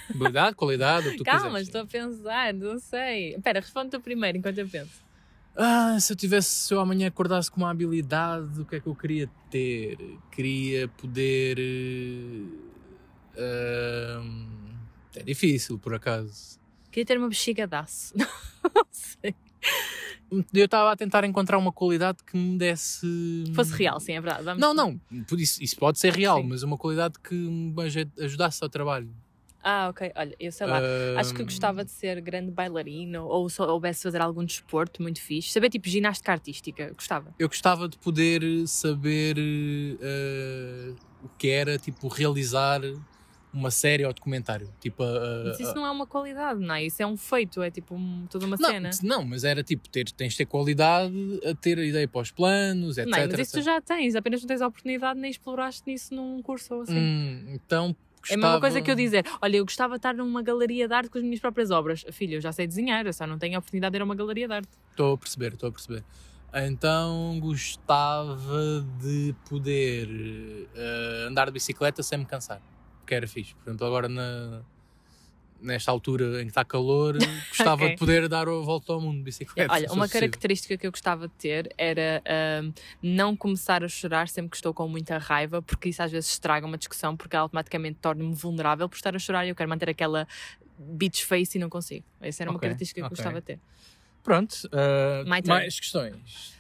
Habilidade, 0.09 0.55
qualidade, 0.55 1.07
o 1.07 1.11
que 1.11 1.17
tu 1.17 1.23
Calma, 1.25 1.59
quiseres. 1.59 1.67
estou 1.67 1.81
a 1.81 1.85
pensar, 1.87 2.53
não 2.53 2.79
sei. 2.79 3.35
Espera, 3.35 3.59
responde 3.59 3.91
tu 3.91 4.01
primeiro 4.01 4.37
enquanto 4.37 4.57
eu 4.57 4.67
penso. 4.69 5.06
Ah, 5.59 5.97
se 5.99 6.13
eu 6.13 6.15
tivesse, 6.15 6.49
se 6.49 6.73
eu 6.73 6.79
amanhã 6.79 7.07
acordasse 7.07 7.49
com 7.49 7.57
uma 7.61 7.71
habilidade, 7.71 8.61
o 8.61 8.65
que 8.65 8.75
é 8.75 8.79
que 8.79 8.85
eu 8.87 8.95
queria 8.95 9.27
ter? 9.49 9.97
Queria 10.31 10.87
poder. 10.87 11.57
ahm, 13.37 14.77
é 15.15 15.23
difícil, 15.23 15.79
por 15.79 15.93
acaso. 15.95 16.59
Queria 16.91 17.05
ter 17.05 17.17
uma 17.17 17.27
bexiga 17.29 17.65
de 17.67 17.75
aço. 17.75 18.13
Não 18.75 18.85
sei. 18.91 19.35
Eu 20.53 20.65
estava 20.65 20.91
a 20.91 20.95
tentar 20.95 21.23
encontrar 21.23 21.57
uma 21.57 21.71
qualidade 21.71 22.19
que 22.25 22.37
me 22.37 22.57
desse. 22.57 23.45
Fosse 23.55 23.73
real, 23.73 23.99
sim, 23.99 24.11
é 24.13 24.21
verdade. 24.21 24.43
Vamos... 24.43 24.59
Não, 24.61 24.73
não, 24.73 24.99
por 25.27 25.39
isso, 25.39 25.63
isso 25.63 25.75
pode 25.77 25.97
ser 25.99 26.13
real, 26.13 26.41
Sim. 26.41 26.49
mas 26.49 26.63
uma 26.63 26.77
qualidade 26.77 27.15
que 27.23 27.33
me 27.33 27.73
aj- 27.83 28.11
ajudasse 28.19 28.61
ao 28.61 28.69
trabalho. 28.69 29.09
Ah, 29.69 29.89
ok. 29.89 30.13
Olha, 30.15 30.33
eu 30.39 30.49
sei 30.49 30.65
lá. 30.65 30.81
Acho 31.17 31.33
que 31.33 31.43
gostava 31.43 31.83
de 31.83 31.91
ser 31.91 32.21
grande 32.21 32.51
bailarino 32.51 33.25
ou 33.25 33.49
se 33.49 33.61
houvesse 33.61 34.03
fazer 34.03 34.21
algum 34.21 34.45
desporto 34.45 35.01
muito 35.01 35.21
fixe. 35.21 35.51
Saber 35.51 35.69
tipo 35.69 35.89
ginástica 35.89 36.31
artística. 36.31 36.93
Gostava. 36.93 37.35
Eu 37.37 37.49
gostava 37.49 37.89
de 37.89 37.97
poder 37.97 38.41
saber 38.65 39.35
eh, 39.37 40.95
o 41.21 41.27
que 41.37 41.49
era, 41.49 41.77
tipo, 41.77 42.07
realizar 42.07 42.79
uma 43.51 43.69
série 43.69 44.05
ou 44.05 44.13
documentário. 44.13 44.73
Tipo, 44.79 45.03
a- 45.03 45.43
Mas 45.47 45.59
isso 45.59 45.71
a- 45.71 45.75
não 45.75 45.85
é 45.85 45.91
uma 45.91 46.07
qualidade, 46.07 46.59
não 46.61 46.75
é? 46.75 46.85
Isso 46.85 47.01
é 47.01 47.07
um 47.07 47.17
feito, 47.17 47.61
é 47.61 47.69
tipo 47.69 47.95
um- 47.95 48.25
toda 48.29 48.45
uma 48.45 48.55
não, 48.57 48.69
cena. 48.69 48.89
não, 49.03 49.25
mas 49.25 49.43
era 49.43 49.63
tipo, 49.63 49.89
ter, 49.89 50.05
tens 50.11 50.31
de 50.33 50.37
ter 50.37 50.45
qualidade 50.45 51.13
a 51.45 51.53
ter 51.55 51.77
ideia 51.79 52.07
para 52.07 52.21
os 52.21 52.31
planos, 52.31 52.97
etc. 52.97 53.09
Não, 53.11 53.17
mas 53.27 53.33
isso 53.39 53.41
etc. 53.41 53.61
tu 53.61 53.61
já 53.65 53.81
tens, 53.81 54.15
apenas 54.15 54.41
não 54.41 54.47
tens 54.47 54.61
a 54.61 54.67
oportunidade 54.67 55.19
nem 55.19 55.31
exploraste 55.31 55.83
nisso 55.87 56.13
num 56.13 56.41
curso 56.41 56.73
ou 56.75 56.81
assim. 56.83 56.93
Hum, 56.99 57.45
então, 57.49 57.95
É 58.29 58.33
a 58.33 58.37
mesma 58.37 58.59
coisa 58.59 58.79
gostava- 58.79 58.81
que 58.85 58.91
eu 58.91 58.95
dizer, 58.95 59.25
olha, 59.41 59.57
eu 59.57 59.65
gostava 59.65 59.93
de 59.93 59.97
estar 59.99 60.13
numa 60.13 60.41
galeria 60.41 60.87
de 60.87 60.93
arte 60.93 61.09
com 61.09 61.17
as 61.17 61.23
minhas 61.23 61.39
próprias 61.39 61.71
obras. 61.71 62.05
Filho, 62.11 62.35
eu 62.35 62.41
já 62.41 62.51
sei 62.51 62.67
desenhar, 62.67 63.05
eu 63.05 63.13
só 63.13 63.25
não 63.27 63.37
tenho 63.37 63.55
a 63.55 63.59
oportunidade 63.59 63.91
de 63.93 63.97
ir 63.97 64.01
a 64.01 64.05
uma 64.05 64.15
galeria 64.15 64.47
de 64.47 64.53
arte. 64.53 64.69
Estou 64.91 65.13
a 65.13 65.17
perceber, 65.17 65.53
estou 65.53 65.69
a 65.69 65.71
perceber. 65.71 66.03
Então 66.53 67.37
gostava 67.39 68.85
de 69.01 69.35
poder 69.49 70.07
eh, 70.75 71.25
andar 71.27 71.45
de 71.45 71.51
bicicleta 71.51 72.01
sem 72.01 72.17
me 72.19 72.25
cansar, 72.25 72.61
que 73.05 73.13
era 73.13 73.27
fixe. 73.27 73.53
Por 73.55 73.69
exemplo, 73.69 73.85
agora 73.85 74.07
na, 74.09 74.61
nesta 75.61 75.91
altura 75.91 76.41
em 76.41 76.45
que 76.45 76.51
está 76.51 76.63
calor, 76.63 77.15
gostava 77.49 77.83
Ok. 77.83 77.89
de 77.89 77.95
poder 77.97 78.27
dar 78.29 78.47
a 78.47 78.51
volta 78.51 78.93
ao 78.93 79.01
mundo 79.01 79.17
de 79.17 79.23
bicicleta. 79.23 79.71
Olha, 79.73 79.87
uma 79.87 80.03
possível. 80.05 80.21
característica 80.21 80.77
que 80.77 80.87
eu 80.87 80.91
gostava 80.91 81.27
de 81.27 81.33
ter 81.35 81.73
era 81.77 82.21
ahm, 82.27 82.71
não 83.01 83.35
começar 83.35 83.83
a 83.83 83.87
chorar 83.87 84.27
sempre 84.27 84.51
que 84.51 84.57
estou 84.57 84.73
com 84.73 84.87
muita 84.87 85.17
raiva, 85.17 85.61
porque 85.61 85.89
isso 85.89 86.01
às 86.01 86.11
vezes 86.11 86.29
estraga 86.31 86.65
uma 86.65 86.77
discussão, 86.77 87.15
porque 87.17 87.35
automaticamente 87.35 87.99
torna-me 88.01 88.33
vulnerável 88.33 88.87
por 88.87 88.95
estar 88.95 89.15
a 89.15 89.19
chorar 89.19 89.45
e 89.45 89.49
eu 89.49 89.55
quero 89.55 89.69
manter 89.69 89.89
aquela 89.89 90.27
beach 90.79 91.25
face 91.25 91.57
e 91.57 91.61
não 91.61 91.69
consigo. 91.69 92.05
Essa 92.21 92.43
era 92.43 92.51
uma 92.51 92.57
Ok, 92.57 92.67
característica 92.67 92.99
que 92.99 93.03
eu 93.03 93.05
ok. 93.07 93.15
gostava 93.15 93.39
de 93.39 93.45
ter. 93.45 93.59
Pronto, 94.23 94.55
turn. 95.43 95.47
mais 95.47 95.79
questões. 95.79 96.56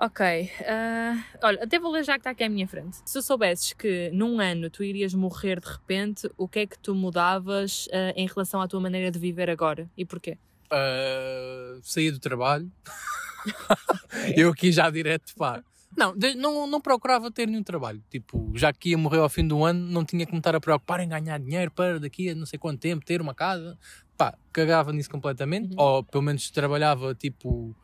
Ok, 0.00 0.48
ah, 0.64 1.24
olha, 1.42 1.64
até 1.64 1.76
vou 1.76 1.90
ler 1.90 2.04
já 2.04 2.12
que 2.12 2.20
está 2.20 2.30
aqui 2.30 2.44
à 2.44 2.48
minha 2.48 2.68
frente. 2.68 2.98
Se 3.04 3.20
soubesses 3.20 3.72
que 3.72 4.10
num 4.12 4.38
ano 4.38 4.70
tu 4.70 4.84
irias 4.84 5.12
morrer 5.12 5.58
de 5.58 5.66
repente, 5.66 6.30
o 6.36 6.46
que 6.46 6.60
é 6.60 6.66
que 6.68 6.78
tu 6.78 6.94
mudavas 6.94 7.88
ah, 7.92 8.12
em 8.14 8.28
relação 8.28 8.60
à 8.60 8.68
tua 8.68 8.78
maneira 8.78 9.10
de 9.10 9.18
viver 9.18 9.50
agora 9.50 9.90
e 9.96 10.04
porquê? 10.04 10.38
Uh, 10.72 11.80
saía 11.82 12.12
do 12.12 12.20
trabalho. 12.20 12.70
eu 14.36 14.50
aqui 14.50 14.70
já 14.70 14.88
direto, 14.88 15.34
pá. 15.36 15.64
Não, 15.96 16.14
não, 16.36 16.66
não 16.68 16.80
procurava 16.80 17.28
ter 17.28 17.48
nenhum 17.48 17.64
trabalho. 17.64 18.00
Tipo, 18.08 18.52
já 18.54 18.72
que 18.72 18.90
ia 18.90 18.98
morrer 18.98 19.18
ao 19.18 19.28
fim 19.28 19.48
do 19.48 19.64
ano, 19.64 19.80
não 19.80 20.04
tinha 20.04 20.24
que 20.24 20.30
me 20.30 20.38
estar 20.38 20.54
a 20.54 20.60
preocupar 20.60 21.00
em 21.00 21.08
ganhar 21.08 21.40
dinheiro 21.40 21.72
para 21.72 21.98
daqui 21.98 22.30
a 22.30 22.36
não 22.36 22.46
sei 22.46 22.56
quanto 22.56 22.78
tempo 22.78 23.04
ter 23.04 23.20
uma 23.20 23.34
casa. 23.34 23.76
Pá, 24.16 24.38
cagava 24.52 24.92
nisso 24.92 25.10
completamente. 25.10 25.72
Uhum. 25.72 25.82
Ou 25.82 26.04
pelo 26.04 26.22
menos 26.22 26.50
trabalhava 26.50 27.16
tipo 27.16 27.74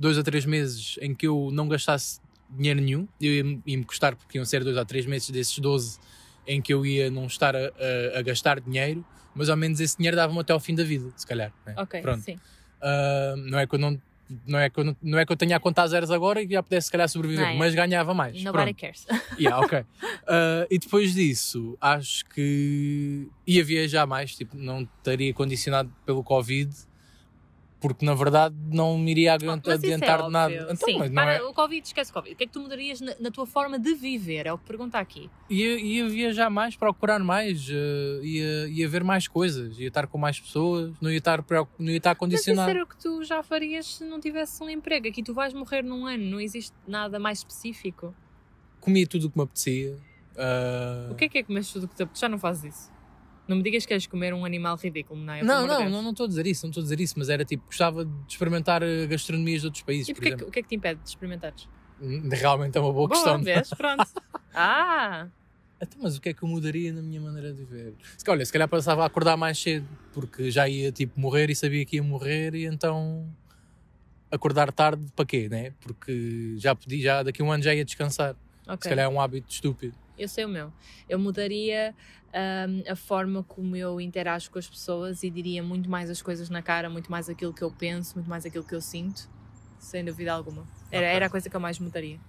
dois 0.00 0.18
a 0.18 0.22
três 0.24 0.44
meses 0.44 0.96
em 1.00 1.14
que 1.14 1.26
eu 1.28 1.50
não 1.52 1.68
gastasse 1.68 2.20
dinheiro 2.50 2.80
nenhum. 2.80 3.06
Eu 3.20 3.32
ia- 3.32 3.58
ia-me 3.66 3.84
custar 3.84 4.16
porque 4.16 4.38
iam 4.38 4.44
ser 4.44 4.64
dois 4.64 4.76
a 4.76 4.84
três 4.84 5.06
meses 5.06 5.30
desses 5.30 5.56
12 5.58 5.98
em 6.46 6.60
que 6.60 6.72
eu 6.74 6.84
ia 6.84 7.10
não 7.10 7.26
estar 7.26 7.54
a, 7.54 7.58
a- 7.60 8.18
a 8.18 8.22
gastar 8.22 8.58
dinheiro, 8.60 9.04
mas 9.34 9.48
ao 9.48 9.56
menos 9.56 9.78
esse 9.78 9.96
dinheiro 9.96 10.16
dava-me 10.16 10.40
até 10.40 10.52
ao 10.52 10.58
fim 10.58 10.74
da 10.74 10.82
vida, 10.82 11.08
se 11.16 11.24
calhar. 11.26 11.52
né? 11.64 11.74
Ok, 11.76 12.00
Pronto. 12.00 12.22
sim. 12.22 12.34
Uh, 12.82 13.36
não 13.36 13.58
é 13.58 13.66
que 13.66 13.74
eu 13.74 13.78
não 13.78 14.00
não 14.46 14.60
é 14.60 14.70
que 14.70 14.78
eu, 14.78 14.84
não, 14.84 14.96
não 15.02 15.18
é 15.18 15.26
que 15.26 15.32
eu 15.32 15.36
tenha 15.36 15.56
a 15.56 15.60
contar 15.60 15.88
zeros 15.88 16.08
agora 16.08 16.40
e 16.40 16.48
já 16.48 16.62
pudesse 16.62 16.86
se 16.86 16.92
calhar 16.92 17.08
sobreviver, 17.08 17.44
Não 17.46 17.52
é. 17.52 17.56
mas 17.56 17.74
ganhava 17.74 18.14
mais. 18.14 18.40
Nobody 18.44 18.72
Pronto. 18.72 18.80
cares. 18.80 19.04
Yeah, 19.40 19.58
ok. 19.58 19.80
Uh, 19.80 19.84
e 20.70 20.78
depois 20.78 21.12
disso, 21.14 21.76
acho 21.80 22.24
que 22.26 23.26
ia 23.44 23.64
viajar 23.64 24.06
mais, 24.06 24.36
tipo, 24.36 24.56
não 24.56 24.82
estaria 24.82 25.34
condicionado 25.34 25.92
pelo 26.06 26.22
Covid, 26.22 26.70
porque 27.80 28.04
na 28.04 28.14
verdade 28.14 28.54
não 28.70 28.98
me 28.98 29.10
iria 29.10 29.32
Mas 29.32 29.42
isso 29.42 29.70
é 29.70 29.74
adiantar 29.74 30.22
de 30.24 30.30
nada. 30.30 30.52
óbvio. 30.54 30.72
Então, 30.74 30.88
Sim, 30.88 30.98
mas 30.98 31.08
não 31.08 31.14
para 31.14 31.32
é- 31.34 31.42
o 31.42 31.52
Covid, 31.54 31.86
esquece 31.86 32.10
o 32.10 32.14
Covid. 32.14 32.34
O 32.34 32.36
que 32.36 32.44
é 32.44 32.46
que 32.46 32.52
tu 32.52 32.60
mudarias 32.60 33.00
na, 33.00 33.14
na 33.18 33.30
tua 33.30 33.46
forma 33.46 33.78
de 33.78 33.94
viver? 33.94 34.46
É 34.46 34.52
o 34.52 34.58
que 34.58 34.64
pergunta 34.66 34.98
aqui. 34.98 35.30
ia, 35.48 35.78
ia 35.80 36.08
viajar 36.08 36.50
mais, 36.50 36.76
procurar 36.76 37.18
mais, 37.20 37.68
uh, 37.68 38.24
ia, 38.24 38.68
ia 38.68 38.88
ver 38.88 39.02
mais 39.02 39.26
coisas, 39.26 39.78
ia 39.78 39.88
estar 39.88 40.06
com 40.06 40.18
mais 40.18 40.38
pessoas, 40.38 40.92
não 41.00 41.10
ia 41.10 41.18
estar, 41.18 41.44
não 41.78 41.90
ia 41.90 41.96
estar 41.96 42.10
Mas 42.10 42.14
isso 42.14 42.18
condicionado. 42.18 42.70
era 42.70 42.82
o 42.84 42.86
que 42.86 42.96
tu 42.98 43.24
já 43.24 43.42
farias 43.42 43.94
se 43.96 44.04
não 44.04 44.20
tivesse 44.20 44.62
um 44.62 44.68
emprego. 44.68 45.08
Aqui 45.08 45.22
tu 45.22 45.32
vais 45.34 45.52
morrer 45.54 45.82
num 45.82 46.06
ano, 46.06 46.24
não 46.24 46.40
existe 46.40 46.74
nada 46.86 47.18
mais 47.18 47.38
específico. 47.38 48.14
Comia 48.80 49.06
tudo 49.06 49.26
o 49.26 49.30
que 49.30 49.36
me 49.38 49.44
apetecia. 49.44 49.98
uh, 50.36 51.12
O 51.12 51.14
que 51.14 51.24
é 51.24 51.28
que 51.28 51.38
é 51.38 51.42
comer 51.42 51.64
tudo 51.64 51.84
o 51.84 51.88
que 51.88 51.94
te 51.96 52.02
apetece? 52.02 52.20
Já 52.22 52.28
não 52.28 52.38
fazes 52.38 52.74
isso. 52.74 52.92
Não 53.50 53.56
me 53.56 53.64
digas 53.64 53.82
que 53.82 53.88
queres 53.88 54.06
comer 54.06 54.32
um 54.32 54.44
animal 54.44 54.76
ridículo, 54.76 55.20
não 55.20 55.32
é? 55.32 55.42
Não, 55.42 55.66
não, 55.66 55.90
não, 55.90 56.02
não 56.02 56.10
estou 56.12 56.24
a 56.26 56.28
dizer 56.28 56.46
isso, 56.46 56.64
não 56.64 56.70
estou 56.70 56.82
a 56.82 56.84
dizer 56.84 57.00
isso, 57.00 57.14
mas 57.16 57.28
era 57.28 57.44
tipo, 57.44 57.64
gostava 57.66 58.04
de 58.04 58.12
experimentar 58.32 58.80
eh, 58.80 59.08
gastronomias 59.08 59.62
de 59.62 59.66
outros 59.66 59.82
países, 59.82 60.08
E 60.08 60.14
por 60.14 60.22
que, 60.22 60.34
o 60.44 60.50
que 60.52 60.60
é 60.60 60.62
que 60.62 60.68
te 60.68 60.76
impede 60.76 61.02
de 61.02 61.08
experimentares? 61.08 61.68
Hum, 62.00 62.28
Realmente 62.30 62.78
é 62.78 62.80
uma 62.80 62.92
boa, 62.92 63.08
questão. 63.08 63.42
vês? 63.42 63.68
Pronto. 63.76 64.04
ah! 64.54 65.28
Então, 65.82 65.98
mas 66.00 66.16
o 66.16 66.20
que 66.20 66.28
é 66.28 66.32
que 66.34 66.44
eu 66.44 66.48
mudaria 66.48 66.92
na 66.92 67.02
minha 67.02 67.20
maneira 67.20 67.52
de 67.52 67.64
viver? 67.64 67.96
Se, 68.16 68.22
calhar- 68.24 68.36
olha, 68.38 68.46
se 68.46 68.52
calhar 68.52 68.68
passava 68.68 69.02
a 69.02 69.06
acordar 69.06 69.36
mais 69.36 69.58
cedo, 69.58 69.88
porque 70.12 70.48
já 70.48 70.68
ia 70.68 70.92
tipo 70.92 71.18
morrer 71.18 71.50
e 71.50 71.56
sabia 71.56 71.84
que 71.84 71.96
ia 71.96 72.02
morrer 72.04 72.54
e 72.54 72.66
então 72.66 73.34
acordar 74.30 74.70
tarde 74.72 75.04
para 75.16 75.24
quê, 75.26 75.48
né? 75.48 75.72
Porque 75.80 76.54
já 76.58 76.74
podia, 76.74 77.02
já 77.02 77.22
daqui 77.24 77.42
a 77.42 77.44
um 77.44 77.50
ano 77.50 77.62
já 77.64 77.74
ia 77.74 77.84
descansar. 77.84 78.36
Ok. 78.68 78.82
Se 78.82 78.88
calhar 78.90 79.06
é 79.06 79.08
um 79.08 79.20
hábito 79.20 79.50
estúpido. 79.52 79.96
Eu 80.20 80.28
sei 80.28 80.44
o 80.44 80.48
meu. 80.48 80.70
Eu 81.08 81.18
mudaria 81.18 81.94
hum, 82.68 82.82
a 82.86 82.94
forma 82.94 83.42
como 83.42 83.74
eu 83.74 84.00
interajo 84.00 84.50
com 84.50 84.58
as 84.58 84.68
pessoas 84.68 85.22
e 85.22 85.30
diria 85.30 85.62
muito 85.62 85.88
mais 85.88 86.10
as 86.10 86.20
coisas 86.20 86.50
na 86.50 86.60
cara, 86.60 86.90
muito 86.90 87.10
mais 87.10 87.28
aquilo 87.30 87.54
que 87.54 87.62
eu 87.62 87.70
penso, 87.70 88.16
muito 88.16 88.28
mais 88.28 88.44
aquilo 88.44 88.64
que 88.64 88.74
eu 88.74 88.80
sinto. 88.82 89.28
Sem 89.78 90.04
dúvida 90.04 90.32
alguma. 90.32 90.68
Era, 90.92 91.06
Ok. 91.06 91.16
era 91.16 91.26
a 91.26 91.30
coisa 91.30 91.48
que 91.48 91.56
eu 91.56 91.60
mais 91.60 91.78
mudaria. 91.78 92.20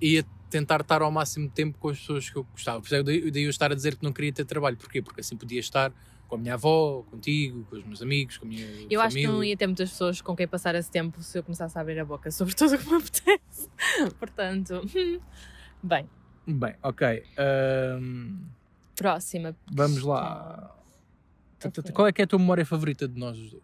Ia 0.00 0.24
tentar 0.48 0.80
estar 0.80 1.02
ao 1.02 1.10
máximo 1.10 1.50
tempo 1.50 1.76
com 1.78 1.90
as 1.90 1.98
pessoas 1.98 2.30
que 2.30 2.36
eu 2.36 2.44
gostava. 2.44 2.80
Por 2.80 2.94
é 2.94 3.02
daí 3.02 3.30
daí 3.30 3.42
eu 3.42 3.50
estar 3.50 3.70
a 3.70 3.74
dizer 3.74 3.94
que 3.96 4.02
não 4.02 4.12
queria 4.12 4.32
ter 4.32 4.46
trabalho. 4.46 4.76
Porquê? 4.78 5.02
Porque 5.02 5.20
assim 5.20 5.36
podia 5.36 5.60
estar 5.60 5.92
com 6.26 6.34
a 6.36 6.38
minha 6.38 6.54
avó, 6.54 7.02
contigo, 7.10 7.64
com 7.68 7.76
os 7.76 7.84
meus 7.84 8.02
amigos, 8.02 8.36
com 8.38 8.44
a 8.46 8.48
minha 8.48 8.66
Eu 8.90 9.00
acho 9.00 9.16
que 9.16 9.22
família. 9.22 9.28
não 9.28 9.44
ia 9.44 9.56
ter 9.56 9.66
muitas 9.66 9.90
pessoas 9.90 10.20
com 10.20 10.36
quem 10.36 10.46
passar 10.46 10.74
esse 10.74 10.90
tempo 10.90 11.22
se 11.22 11.38
eu 11.38 11.42
começasse 11.42 11.76
a 11.76 11.80
abrir 11.80 11.98
a 11.98 12.04
boca 12.04 12.30
sobre 12.32 12.54
tudo 12.54 12.74
o 12.74 12.78
que 12.78 12.88
me 12.88 12.96
apetece. 12.96 13.68
Portanto, 14.18 14.82
bem, 15.82 16.08
Bem, 16.48 16.74
ok. 16.82 17.24
ahm, 17.36 18.38
próxima. 18.96 19.54
vamos 19.70 20.02
lá. 20.02 20.74
Ok. 21.64 21.92
Qual 21.92 22.08
é 22.08 22.12
que 22.12 22.22
é 22.22 22.24
a 22.24 22.26
tua 22.26 22.38
memória 22.38 22.64
favorita 22.64 23.06
de 23.06 23.18
nós 23.18 23.36
os 23.36 23.50
dois? 23.50 23.62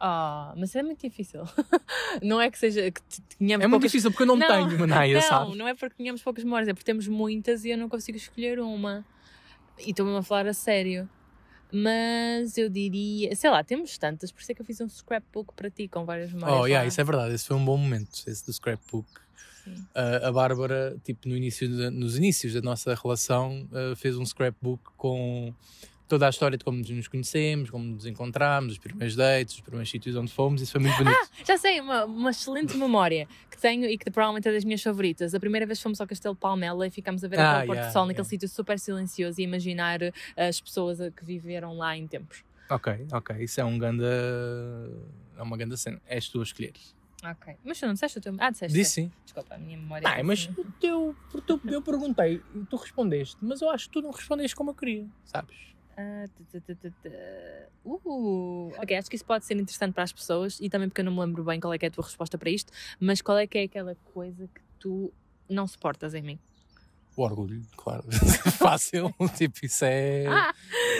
Ah, 0.00 0.52
mas 0.56 0.74
é 0.74 0.82
muito 0.82 1.00
difícil. 1.00 1.42
não 2.20 2.40
é 2.40 2.50
que 2.50 2.58
seja 2.58 2.90
que 2.90 3.00
tenhamos 3.38 3.64
É 3.64 3.68
muito 3.68 3.70
poucas 3.70 3.92
difícil 3.92 4.10
porque 4.10 4.24
eu 4.24 4.26
não, 4.26 4.38
tenho, 4.38 4.78
Manaia, 4.78 5.14
não, 5.14 5.22
sabe? 5.22 5.56
não 5.56 5.68
é 5.68 5.74
porque 5.74 5.94
tínhamos 5.96 6.22
poucas 6.22 6.42
memórias, 6.42 6.68
é 6.68 6.74
porque 6.74 6.84
temos 6.84 7.06
muitas 7.06 7.64
e 7.64 7.70
eu 7.70 7.78
não 7.78 7.88
consigo 7.88 8.18
escolher 8.18 8.58
uma. 8.58 9.04
E 9.78 9.90
estou-me 9.90 10.16
a 10.16 10.22
falar 10.22 10.46
a 10.46 10.52
sério. 10.52 11.08
Mas 11.72 12.56
eu 12.56 12.68
diria, 12.68 13.34
sei 13.34 13.50
lá, 13.50 13.64
temos 13.64 13.96
tantas, 13.98 14.30
por 14.30 14.40
isso 14.40 14.52
é 14.52 14.54
que 14.54 14.60
eu 14.60 14.66
fiz 14.66 14.80
um 14.80 14.88
scrapbook 14.88 15.54
para 15.54 15.70
ti 15.70 15.88
com 15.88 16.04
várias 16.04 16.32
memórias. 16.32 16.60
Oh, 16.60 16.66
yeah, 16.66 16.82
lá. 16.82 16.88
isso 16.88 17.00
é 17.00 17.04
verdade. 17.04 17.34
Esse 17.34 17.46
foi 17.46 17.56
um 17.56 17.64
bom 17.64 17.76
momento, 17.76 18.22
esse 18.26 18.44
do 18.44 18.52
scrapbook. 18.52 19.08
Ah, 19.94 20.28
a 20.28 20.32
Bárbara, 20.32 20.96
tipo, 21.04 21.28
no 21.28 21.36
início 21.36 21.68
da- 21.76 21.90
nos 21.90 22.16
inícios 22.16 22.52
da 22.54 22.60
nossa 22.60 22.94
relação, 22.94 23.68
ah, 23.72 23.94
fez 23.96 24.16
um 24.16 24.24
scrapbook 24.24 24.82
com 24.96 25.52
toda 26.06 26.26
a 26.26 26.30
história 26.30 26.56
de 26.58 26.64
como 26.64 26.78
nos 26.78 27.08
conhecemos, 27.08 27.70
como 27.70 27.82
nos 27.84 28.04
encontramos, 28.04 28.72
os 28.74 28.78
primeiros 28.78 29.16
dates, 29.16 29.54
os 29.54 29.60
primeiros 29.62 29.90
sítios 29.90 30.14
onde 30.16 30.30
fomos. 30.30 30.60
Isso 30.60 30.70
foi 30.72 30.80
muito 30.82 30.96
bonito. 30.98 31.16
Já 31.46 31.56
sei, 31.56 31.80
uma, 31.80 32.04
uma 32.04 32.30
excelente 32.30 32.76
memória 32.76 33.26
que 33.50 33.58
tenho 33.58 33.86
e 33.86 33.96
que 33.96 34.10
provavelmente 34.10 34.46
é 34.46 34.52
das 34.52 34.64
minhas 34.64 34.82
favoritas. 34.82 35.34
A 35.34 35.40
primeira 35.40 35.64
vez 35.66 35.80
fomos 35.80 35.98
ao 36.00 36.06
Castelo 36.06 36.34
de 36.34 36.40
Palmela 36.40 36.86
e 36.86 36.90
ficámos 36.90 37.24
a 37.24 37.28
ver 37.28 37.40
Ah, 37.40 37.58
aquele 37.60 37.72
yeah, 37.72 37.88
do 37.88 37.92
sol 37.92 38.02
yeah. 38.02 38.08
naquele 38.08 38.28
sítio 38.28 38.48
super 38.48 38.78
silencioso 38.78 39.40
e 39.40 39.44
imaginar 39.44 40.02
uh, 40.02 40.12
as 40.36 40.60
pessoas 40.60 40.98
que 41.16 41.24
viveram 41.24 41.74
lá 41.78 41.96
em 41.96 42.06
tempos. 42.06 42.44
ok, 42.68 43.06
ok. 43.10 43.36
Isso 43.42 43.60
é 43.60 43.64
um 43.64 43.78
ganda. 43.78 44.06
É 45.36 45.42
uma 45.42 45.56
grande 45.56 45.76
cena. 45.78 46.00
És 46.06 46.28
tu 46.28 46.40
a 46.40 46.42
escolher. 46.42 46.72
Ok. 47.24 47.56
Mas 47.64 47.78
tu 47.80 47.86
não 47.86 47.94
disseste 47.94 48.18
o 48.18 48.20
teu. 48.20 48.36
Ah, 48.38 48.50
disseste. 48.50 48.76
Disse 48.76 48.90
sim. 48.92 49.10
Desculpa, 49.24 49.54
a 49.54 49.58
minha 49.58 49.78
memória. 49.78 50.06
Não, 50.08 50.14
é 50.14 50.22
mas 50.22 50.40
assim. 50.40 50.54
o 50.58 50.72
teu, 50.72 51.16
o 51.32 51.40
teu- 51.40 51.60
eu 51.64 51.82
perguntei 51.82 52.42
e 52.54 52.64
tu 52.66 52.76
respondeste, 52.76 53.36
mas 53.40 53.60
eu 53.62 53.70
acho 53.70 53.86
que 53.86 53.92
tu 53.92 54.02
não 54.02 54.10
respondeste 54.10 54.54
como 54.54 54.70
eu 54.70 54.74
queria, 54.74 55.08
sabes? 55.24 55.56
Ah, 55.96 56.24
tu. 56.36 56.44
Uh, 57.94 58.72
ok, 58.78 58.96
acho 58.96 59.08
que 59.08 59.16
isso 59.16 59.24
pode 59.24 59.44
ser 59.44 59.54
interessante 59.54 59.92
para 59.94 60.02
as 60.02 60.12
pessoas 60.12 60.58
e 60.60 60.68
também 60.68 60.88
porque 60.88 61.00
eu 61.00 61.04
não 61.04 61.12
me 61.12 61.20
lembro 61.20 61.44
bem 61.44 61.60
qual 61.60 61.72
é 61.72 61.78
que 61.78 61.84
é 61.86 61.88
a 61.88 61.90
tua 61.90 62.04
resposta 62.04 62.36
para 62.36 62.50
isto, 62.50 62.72
mas 62.98 63.22
qual 63.22 63.38
é 63.38 63.46
que 63.46 63.58
é 63.58 63.62
aquela 63.62 63.94
coisa 64.12 64.46
que 64.48 64.60
tu 64.78 65.12
não 65.48 65.66
suportas 65.66 66.14
em 66.14 66.22
mim? 66.22 66.38
O 67.16 67.22
orgulho, 67.22 67.62
claro. 67.76 68.02
Fácil. 68.58 69.14
tipo, 69.36 69.64
isso 69.64 69.84
é. 69.84 70.26
Ah, 70.26 70.52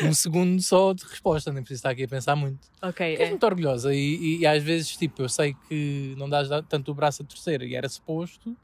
um 0.05 0.13
segundo 0.15 0.63
só 0.63 0.93
de 0.93 1.03
resposta, 1.05 1.53
nem 1.53 1.63
preciso 1.63 1.79
estar 1.81 1.91
aqui 1.91 2.05
a 2.05 2.09
pensar 2.09 2.37
muito. 2.37 2.61
Ok, 2.81 3.17
é. 3.17 3.31
muito 3.31 3.45
orgulhosa 3.45 3.93
e, 3.93 4.39
e- 4.41 4.47
às 4.47 4.63
vezes, 4.63 4.97
tipo, 4.97 5.23
eu 5.23 5.29
sei 5.29 5.55
que 5.69 6.15
não 6.17 6.29
dás 6.29 6.49
tanto 6.69 6.93
o 6.93 6.95
braço 6.95 7.23
a 7.23 7.27
torcer 7.27 7.63
e 7.63 7.75
era 7.75 7.89
suposto 7.89 8.57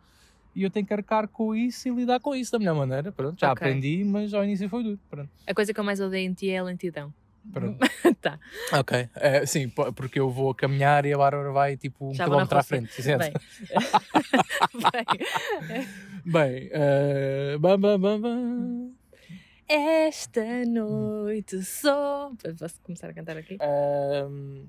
e 0.55 0.63
eu 0.63 0.71
tenho 0.71 0.87
que 0.87 0.93
arcar 0.95 1.27
com 1.29 1.55
isso 1.55 1.89
e 1.89 1.91
lidar 1.93 2.21
com 2.21 2.35
isso 2.37 2.53
da 2.53 2.59
melhor 2.61 2.75
maneira. 2.77 3.11
Pronto, 3.11 3.39
já 3.41 3.53
Ok. 3.53 3.67
aprendi, 3.67 4.05
mas 4.05 4.33
ao 4.33 4.45
início 4.45 4.69
foi 4.69 4.83
duro. 4.85 5.01
Pronto, 5.11 5.31
A 5.47 5.53
coisa 5.55 5.75
que 5.75 5.81
eu 5.81 5.85
mais 5.85 6.01
odeio 6.01 6.31
em 6.31 6.35
ti 6.35 6.51
é 6.51 6.59
a 6.59 6.63
lentidão. 6.63 7.13
pronto. 7.53 7.79
tá. 8.21 8.39
ok, 8.73 9.09
É, 9.17 9.45
sim, 9.47 9.69
po- 9.69 9.93
porque 9.93 10.21
eu 10.21 10.31
vou 10.31 10.51
a 10.51 10.55
caminhar 10.55 11.05
e 11.07 11.13
a 11.13 11.19
Bárbara 11.19 11.51
vai 11.53 11.77
tipo 11.77 12.11
um 12.11 12.15
Já 12.15 12.25
quilómetro 12.25 12.59
à 12.59 12.63
frente. 12.63 12.93
Bem. 13.03 13.33
Bem. 15.69 15.89
Bem, 16.25 16.69
eh, 16.73 17.57
bam, 17.59 17.79
bam, 17.79 17.99
bam, 17.99 18.21
bam. 18.21 18.93
Esta 19.69 20.65
noite 20.67 21.63
só. 21.63 22.33
Posso 22.59 22.81
começar 22.83 23.09
a 23.09 23.15
cantar 23.15 23.37
aqui? 23.37 23.57
Ahm, 23.61 24.65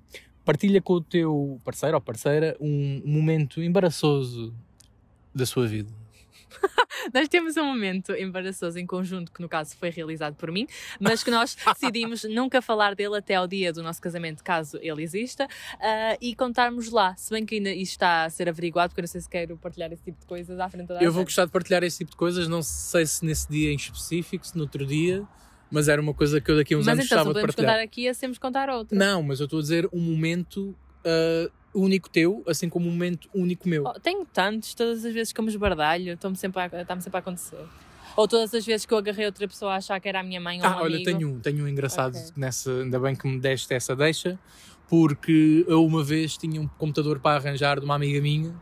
partilha 0.45 0.81
com 0.81 0.93
o 0.93 1.01
teu 1.01 1.59
parceiro 1.63 1.95
ou 1.95 2.01
parceira 2.01 2.55
um 2.59 3.01
momento 3.05 3.61
embaraçoso 3.61 4.53
da 5.33 5.45
sua 5.45 5.67
vida. 5.67 6.00
Nós 7.13 7.27
temos 7.27 7.57
um 7.57 7.65
momento 7.65 8.13
embaraçoso 8.13 8.77
em 8.77 8.85
conjunto, 8.85 9.31
que 9.31 9.41
no 9.41 9.49
caso 9.49 9.75
foi 9.77 9.89
realizado 9.89 10.35
por 10.35 10.51
mim, 10.51 10.67
mas 10.99 11.23
que 11.23 11.31
nós 11.31 11.55
decidimos 11.73 12.23
nunca 12.25 12.61
falar 12.61 12.95
dele 12.95 13.17
até 13.17 13.35
ao 13.35 13.47
dia 13.47 13.73
do 13.73 13.81
nosso 13.81 14.01
casamento, 14.01 14.43
caso 14.43 14.77
ele 14.81 15.01
exista, 15.03 15.47
ah, 15.79 16.17
e 16.21 16.35
contarmos 16.35 16.91
lá. 16.91 17.15
Se 17.15 17.31
bem 17.31 17.45
que 17.45 17.55
ainda 17.55 17.71
isto 17.71 17.93
está 17.93 18.25
a 18.25 18.29
ser 18.29 18.47
averiguado, 18.49 18.89
porque 18.91 19.01
eu 19.01 19.03
não 19.03 19.07
sei 19.07 19.21
se 19.21 19.29
quero 19.29 19.57
partilhar 19.57 19.91
esse 19.91 20.03
tipo 20.03 20.19
de 20.19 20.25
coisas 20.25 20.59
à 20.59 20.69
frente 20.69 20.87
da 20.87 21.01
Eu 21.01 21.11
vou 21.11 21.23
gostar 21.23 21.45
de 21.45 21.51
partilhar 21.51 21.83
esse 21.83 21.99
tipo 21.99 22.11
de 22.11 22.17
coisas, 22.17 22.47
não 22.47 22.61
sei 22.61 23.05
se 23.05 23.25
nesse 23.25 23.49
dia 23.49 23.71
em 23.71 23.75
específico, 23.75 24.45
se 24.45 24.55
no 24.55 24.63
outro 24.63 24.85
dia, 24.85 25.25
mas 25.69 25.87
era 25.87 26.01
uma 26.01 26.13
coisa 26.13 26.39
que 26.41 26.51
eu 26.51 26.55
daqui 26.57 26.73
a 26.73 26.77
uns 26.77 26.85
Mas 26.85 26.93
anos 26.93 27.05
então, 27.05 27.17
se 27.17 27.23
gostava 27.23 27.29
de 27.29 27.33
podemos 27.33 27.55
partilhar. 27.55 27.73
contar 27.75 27.83
aqui, 27.83 28.07
hacemos 28.07 28.37
contar 28.37 28.69
outro. 28.69 28.97
Não, 28.97 29.23
mas 29.23 29.39
eu 29.39 29.45
estou 29.45 29.59
a 29.59 29.61
dizer 29.61 29.89
um 29.91 29.99
momento 29.99 30.75
ah, 31.05 31.49
único 31.73 32.09
teu, 32.09 32.43
assim 32.47 32.67
como 32.69 32.87
um 32.87 32.91
momento 32.91 33.29
único 33.33 33.67
meu. 33.67 33.85
Oh, 33.85 33.99
tenho 33.99 34.25
tantos, 34.25 34.73
todas 34.73 35.05
as 35.05 35.13
vezes 35.13 35.31
que 35.33 35.39
eu 35.39 35.43
me 35.43 35.49
esbardalho, 35.49 36.13
está-me 36.13 36.35
sempre, 36.35 36.61
sempre 36.99 37.17
a 37.17 37.19
acontecer. 37.19 37.65
Ou 38.17 38.27
todas 38.27 38.53
as 38.53 38.65
vezes 38.65 38.85
que 38.85 38.93
eu 38.93 38.97
agarrei 38.97 39.25
outra 39.25 39.47
pessoa 39.47 39.73
a 39.73 39.75
achar 39.77 39.99
que 39.99 40.09
era 40.09 40.19
a 40.19 40.23
minha 40.23 40.41
mãe 40.41 40.61
ou 40.61 40.67
um 40.67 40.69
Ah, 40.69 40.81
olha, 40.81 40.95
amigo. 40.97 41.03
tenho 41.05 41.29
um, 41.29 41.39
tenho 41.39 41.63
um 41.63 41.67
engraçado 41.67 42.17
Ok. 42.17 42.31
nessa, 42.35 42.71
ainda 42.81 42.99
bem 42.99 43.15
que 43.15 43.25
me 43.25 43.39
deste 43.39 43.73
essa 43.73 43.95
deixa, 43.95 44.37
porque 44.89 45.63
eu 45.67 45.85
uma 45.85 46.03
vez 46.03 46.35
tinha 46.37 46.59
um 46.59 46.67
computador 46.77 47.19
para 47.19 47.37
arranjar 47.37 47.79
de 47.79 47.85
uma 47.85 47.95
amiga 47.95 48.19
minha 48.21 48.53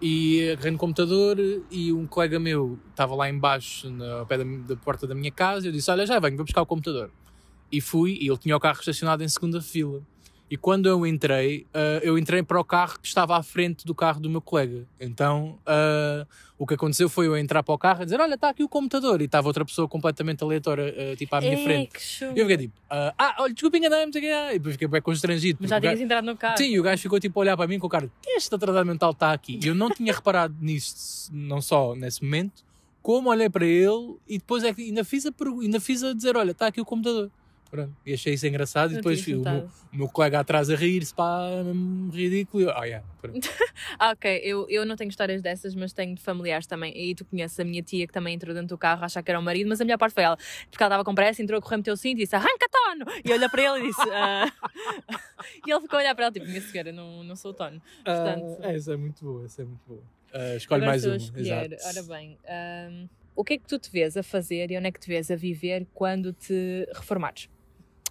e 0.00 0.50
agarrei 0.52 0.70
no 0.70 0.78
computador 0.78 1.36
e 1.70 1.92
um 1.92 2.06
colega 2.06 2.40
meu 2.40 2.78
estava 2.88 3.14
lá 3.14 3.28
embaixo 3.28 3.90
na, 3.90 4.20
ao 4.20 4.26
pé 4.26 4.38
da, 4.38 4.44
da 4.44 4.76
porta 4.76 5.06
da 5.06 5.14
minha 5.14 5.30
casa 5.30 5.66
e 5.66 5.68
eu 5.68 5.72
disse, 5.72 5.90
olha, 5.90 6.06
já 6.06 6.18
venho, 6.18 6.36
vou 6.36 6.46
buscar 6.46 6.62
o 6.62 6.66
computador. 6.66 7.10
E 7.70 7.80
fui, 7.82 8.18
e 8.18 8.26
ele 8.26 8.38
tinha 8.38 8.56
o 8.56 8.60
carro 8.60 8.78
estacionado 8.80 9.22
em 9.22 9.28
segunda 9.28 9.60
fila. 9.60 10.00
E 10.50 10.56
quando 10.56 10.88
eu 10.88 11.06
entrei, 11.06 11.64
ah, 11.72 12.00
eu 12.02 12.18
entrei 12.18 12.42
para 12.42 12.58
o 12.58 12.64
carro 12.64 12.98
que 13.00 13.06
estava 13.06 13.36
à 13.36 13.42
frente 13.42 13.86
do 13.86 13.94
carro 13.94 14.18
do 14.20 14.28
meu 14.28 14.40
colega. 14.40 14.84
Então, 14.98 15.56
ah, 15.64 16.26
o 16.58 16.66
que 16.66 16.74
aconteceu 16.74 17.08
foi 17.08 17.28
eu 17.28 17.36
entrar 17.36 17.62
para 17.62 17.72
o 17.74 17.78
carro 17.78 18.02
e 18.02 18.04
dizer, 18.04 18.20
olha, 18.20 18.34
está 18.34 18.48
aqui 18.48 18.64
o 18.64 18.68
computador. 18.68 19.20
E 19.22 19.26
estava 19.26 19.46
outra 19.46 19.64
pessoa 19.64 19.86
completamente 19.86 20.42
aleatória, 20.42 20.92
ah, 21.12 21.16
tipo, 21.16 21.34
à 21.36 21.40
minha 21.40 21.54
Ei, 21.56 21.64
frente. 21.64 21.92
E 22.20 22.24
eu 22.38 22.46
fiquei 22.46 22.56
tipo, 22.58 22.74
ah, 22.90 23.14
ah, 23.16 23.36
olha, 23.38 23.54
desculpa, 23.54 23.78
enganei-me, 23.78 24.10
quê. 24.10 24.18
E 24.26 24.52
depois 24.54 24.74
fiquei 24.74 24.88
bem 24.88 25.00
constrangido. 25.00 25.58
Mas 25.60 25.70
já 25.70 25.78
gajo- 25.78 25.94
tinhas 25.94 26.04
entrado 26.04 26.24
no 26.24 26.36
carro. 26.36 26.58
Sim, 26.58 26.70
e 26.70 26.80
o 26.80 26.82
gajo 26.82 27.00
ficou 27.00 27.20
tipo 27.20 27.38
a 27.38 27.42
olhar 27.42 27.56
para 27.56 27.68
mim 27.68 27.78
com 27.78 27.86
o 27.86 27.90
cara, 27.90 28.10
este 28.26 28.52
atrasado 28.52 28.84
mental 28.86 29.12
está 29.12 29.32
aqui. 29.32 29.60
E 29.62 29.68
eu 29.68 29.74
não 29.74 29.88
tinha 29.88 30.12
reparado 30.12 30.54
nisto, 30.60 31.30
não 31.32 31.62
só 31.62 31.94
nesse 31.94 32.24
momento, 32.24 32.64
como 33.02 33.30
olhei 33.30 33.48
para 33.48 33.64
ele 33.64 34.16
e 34.28 34.36
depois 34.38 34.64
é 34.64 34.74
que 34.74 34.82
ainda 34.82 35.04
fiz 35.04 35.24
a, 35.26 35.30
ainda 35.62 35.80
fiz 35.80 36.02
a 36.02 36.12
dizer, 36.12 36.36
olha, 36.36 36.50
está 36.50 36.66
aqui 36.66 36.80
o 36.80 36.84
computador. 36.84 37.30
Pronto. 37.70 37.92
E 38.04 38.12
achei 38.12 38.34
isso 38.34 38.46
engraçado 38.48 38.92
e 38.92 38.96
depois 38.96 39.24
o 39.28 39.30
meu, 39.30 39.68
o 39.92 39.96
meu 39.96 40.08
colega 40.08 40.40
atrás 40.40 40.68
a 40.70 40.74
rir-se, 40.74 41.14
pá, 41.14 41.48
mesmo 41.64 42.10
ridículo. 42.10 42.62
E 42.64 42.66
eu, 42.66 42.70
ah, 42.76 42.84
yeah. 42.84 43.06
Ah, 43.98 44.10
ok. 44.10 44.40
Eu, 44.42 44.66
eu 44.68 44.84
não 44.84 44.96
tenho 44.96 45.08
histórias 45.08 45.40
dessas, 45.40 45.74
mas 45.74 45.92
tenho 45.92 46.14
de 46.14 46.20
familiares 46.20 46.66
também. 46.66 46.92
E 46.96 47.14
tu 47.14 47.24
conheces 47.24 47.58
a 47.60 47.64
minha 47.64 47.82
tia 47.82 48.06
que 48.08 48.12
também 48.12 48.34
entrou 48.34 48.52
dentro 48.52 48.68
do 48.68 48.78
carro 48.78 49.02
a 49.02 49.06
achar 49.06 49.22
que 49.22 49.30
era 49.30 49.38
o 49.38 49.42
marido, 49.42 49.68
mas 49.68 49.80
a 49.80 49.84
melhor 49.84 49.98
parte 49.98 50.14
foi 50.14 50.24
ela. 50.24 50.36
Porque 50.68 50.82
ela 50.82 50.88
estava 50.88 51.04
com 51.04 51.14
pressa, 51.14 51.40
entrou 51.42 51.58
a 51.58 51.62
correr, 51.62 51.76
meteu 51.76 51.94
o 51.94 51.96
cinto 51.96 52.18
e 52.18 52.24
disse 52.24 52.34
arranca 52.34 52.66
tono! 52.70 53.04
E 53.24 53.32
olha 53.32 53.48
para 53.48 53.62
ele 53.62 53.84
e 53.84 53.88
disse. 53.88 54.10
ah. 54.12 54.52
e 55.66 55.70
ele 55.70 55.80
ficou 55.80 55.98
a 55.98 56.02
olhar 56.02 56.14
para 56.14 56.24
ela, 56.24 56.32
tipo, 56.32 56.46
minha 56.46 56.60
senhora, 56.60 56.92
não, 56.92 57.22
não 57.22 57.36
sou 57.36 57.52
o 57.52 57.54
tono. 57.54 57.80
Portanto- 58.04 58.58
Ah, 58.62 58.72
essa 58.72 58.92
é 58.94 58.96
muito 58.96 59.24
boa, 59.24 59.44
essa 59.44 59.62
é 59.62 59.64
muito 59.64 59.80
boa. 59.86 60.02
Ah, 60.32 60.56
escolhe 60.56 60.84
mais 60.84 61.04
uma. 61.04 61.16
escolher. 61.16 61.72
exato. 61.72 61.98
Ora 61.98 62.02
bem, 62.18 62.38
ahm, 62.48 63.06
o 63.36 63.44
que 63.44 63.54
é 63.54 63.58
que 63.58 63.66
tu 63.66 63.78
te 63.78 63.90
vês 63.90 64.16
a 64.16 64.22
fazer 64.22 64.70
e 64.70 64.76
onde 64.78 64.86
é 64.88 64.92
que 64.92 65.00
te 65.00 65.08
vês 65.08 65.30
a 65.30 65.36
viver 65.36 65.86
quando 65.94 66.32
te 66.32 66.86
reformares? 66.94 67.48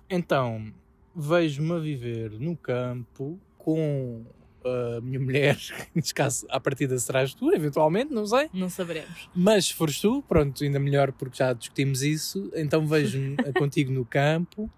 Então, 0.09 0.73
vejo-me 1.15 1.73
a 1.73 1.79
viver 1.79 2.31
no 2.39 2.55
campo 2.57 3.39
com 3.57 4.25
a 4.63 4.99
minha 5.01 5.19
mulher, 5.19 5.57
neste 5.95 6.13
caso, 6.13 6.45
à 6.49 6.59
partida 6.59 6.97
serás 6.99 7.33
tu, 7.33 7.53
eventualmente, 7.53 8.13
não 8.13 8.25
sei. 8.25 8.49
Não 8.53 8.69
saberemos. 8.69 9.29
Mas 9.35 9.67
se 9.67 9.73
fores 9.73 9.99
tu, 9.99 10.21
pronto, 10.27 10.63
ainda 10.63 10.79
melhor 10.79 11.11
porque 11.11 11.37
já 11.37 11.53
discutimos 11.53 12.01
isso. 12.01 12.51
Então 12.55 12.85
vejo-me 12.85 13.37
contigo 13.53 13.91
no 13.91 14.03
campo, 14.03 14.69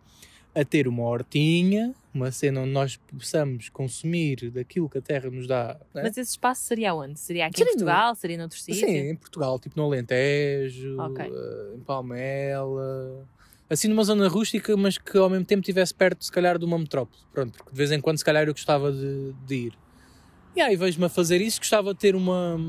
a 0.53 0.65
ter 0.65 0.87
uma 0.87 1.03
hortinha, 1.03 1.95
uma 2.13 2.29
cena 2.31 2.59
onde 2.61 2.71
nós 2.71 2.97
possamos 2.97 3.69
consumir 3.69 4.51
daquilo 4.51 4.89
que 4.89 4.97
a 4.97 5.01
terra 5.01 5.29
nos 5.31 5.47
dá. 5.47 5.79
né? 5.93 6.03
Mas 6.03 6.17
esse 6.17 6.31
espaço 6.31 6.63
seria 6.63 6.93
onde? 6.93 7.17
Seria 7.19 7.45
aqui 7.47 7.57
Seria 7.59 7.71
em 7.71 7.73
no- 7.75 7.79
Portugal? 7.85 8.15
Seria 8.15 8.37
noutro 8.37 8.59
sítio? 8.59 8.85
Sim, 8.87 8.97
em 8.97 9.15
Portugal, 9.15 9.57
tipo 9.59 9.77
no 9.79 9.85
Alentejo, 9.85 10.99
Ok. 10.99 11.25
eh, 11.25 11.75
em 11.75 11.79
Palmela. 11.79 13.25
Assim 13.71 13.87
numa 13.87 14.03
zona 14.03 14.27
rústica, 14.27 14.75
mas 14.75 14.97
que 14.97 15.17
ao 15.17 15.29
mesmo 15.29 15.45
tempo 15.45 15.61
estivesse 15.61 15.93
perto, 15.93 16.25
se 16.25 16.31
calhar, 16.31 16.59
de 16.59 16.65
uma 16.65 16.77
metrópole. 16.77 17.17
Pronto, 17.31 17.57
porque 17.57 17.71
de 17.71 17.77
vez 17.77 17.89
em 17.89 18.01
quando, 18.01 18.17
se 18.17 18.25
calhar, 18.25 18.45
eu 18.45 18.51
gostava 18.53 18.91
de, 18.91 19.31
de 19.47 19.55
ir. 19.67 19.73
E 20.53 20.59
aí 20.59 20.75
vejo-me 20.75 21.05
a 21.05 21.09
fazer 21.09 21.39
isso, 21.39 21.57
gostava 21.59 21.93
de 21.93 21.99
ter 22.01 22.13
uma. 22.13 22.59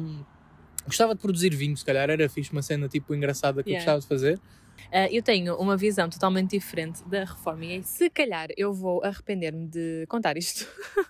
Gostava 0.87 1.13
de 1.13 1.21
produzir 1.21 1.53
vinho, 1.57 1.77
se 1.77 1.85
calhar 1.85 2.09
era 2.09 2.29
fixe, 2.29 2.53
uma 2.53 2.63
cena 2.63 2.89
tipo 2.89 3.13
engraçada 3.17 3.65
que 3.65 3.71
Yeah. 3.71 3.83
eu 3.91 3.97
gostava 3.97 4.01
de 4.01 4.07
fazer. 4.07 4.41
Ah, 4.91 5.09
eu 5.11 5.23
tenho 5.23 5.57
uma 5.57 5.77
visão 5.77 6.09
totalmente 6.09 6.51
diferente 6.51 7.03
da 7.05 7.25
reforma 7.25 7.65
e 7.65 7.83
se 7.83 8.09
calhar 8.11 8.49
eu 8.57 8.73
vou 8.73 9.03
arrepender-me 9.05 9.67
de 9.67 10.05
contar 10.09 10.37
isto 10.37 10.67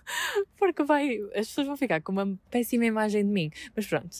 porque 0.57 0.83
vai, 0.83 1.17
as 1.35 1.47
pessoas 1.47 1.67
vão 1.67 1.77
ficar 1.77 2.01
com 2.01 2.11
uma 2.11 2.37
péssima 2.49 2.85
imagem 2.85 3.25
de 3.25 3.31
mim. 3.31 3.49
Mas 3.75 3.85
pronto, 3.87 4.17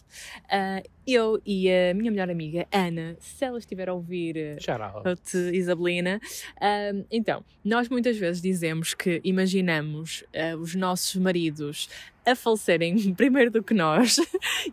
Ah, 0.50 0.82
eu 1.06 1.42
e 1.46 1.70
a 1.70 1.94
minha 1.94 2.10
melhor 2.12 2.30
amiga 2.30 2.66
Ana, 2.72 3.16
se 3.20 3.44
ela 3.44 3.58
estiver 3.58 3.90
a 3.90 3.94
ouvir 3.94 4.58
out. 4.82 5.08
out, 5.08 5.38
Isabelina. 5.54 6.20
Ahm, 6.62 7.04
então, 7.12 7.44
nós 7.64 7.90
muitas 7.90 8.18
vezes 8.18 8.42
dizemos 8.42 8.94
que 8.94 9.20
imaginamos 9.24 10.24
ah, 10.36 10.56
os 10.58 10.76
nossos 10.76 11.16
maridos 11.16 11.90
a 12.26 12.36
falecerem 12.36 13.14
primeiro 13.16 13.52
do 13.52 13.62
que 13.64 13.74
nós, 13.74 14.18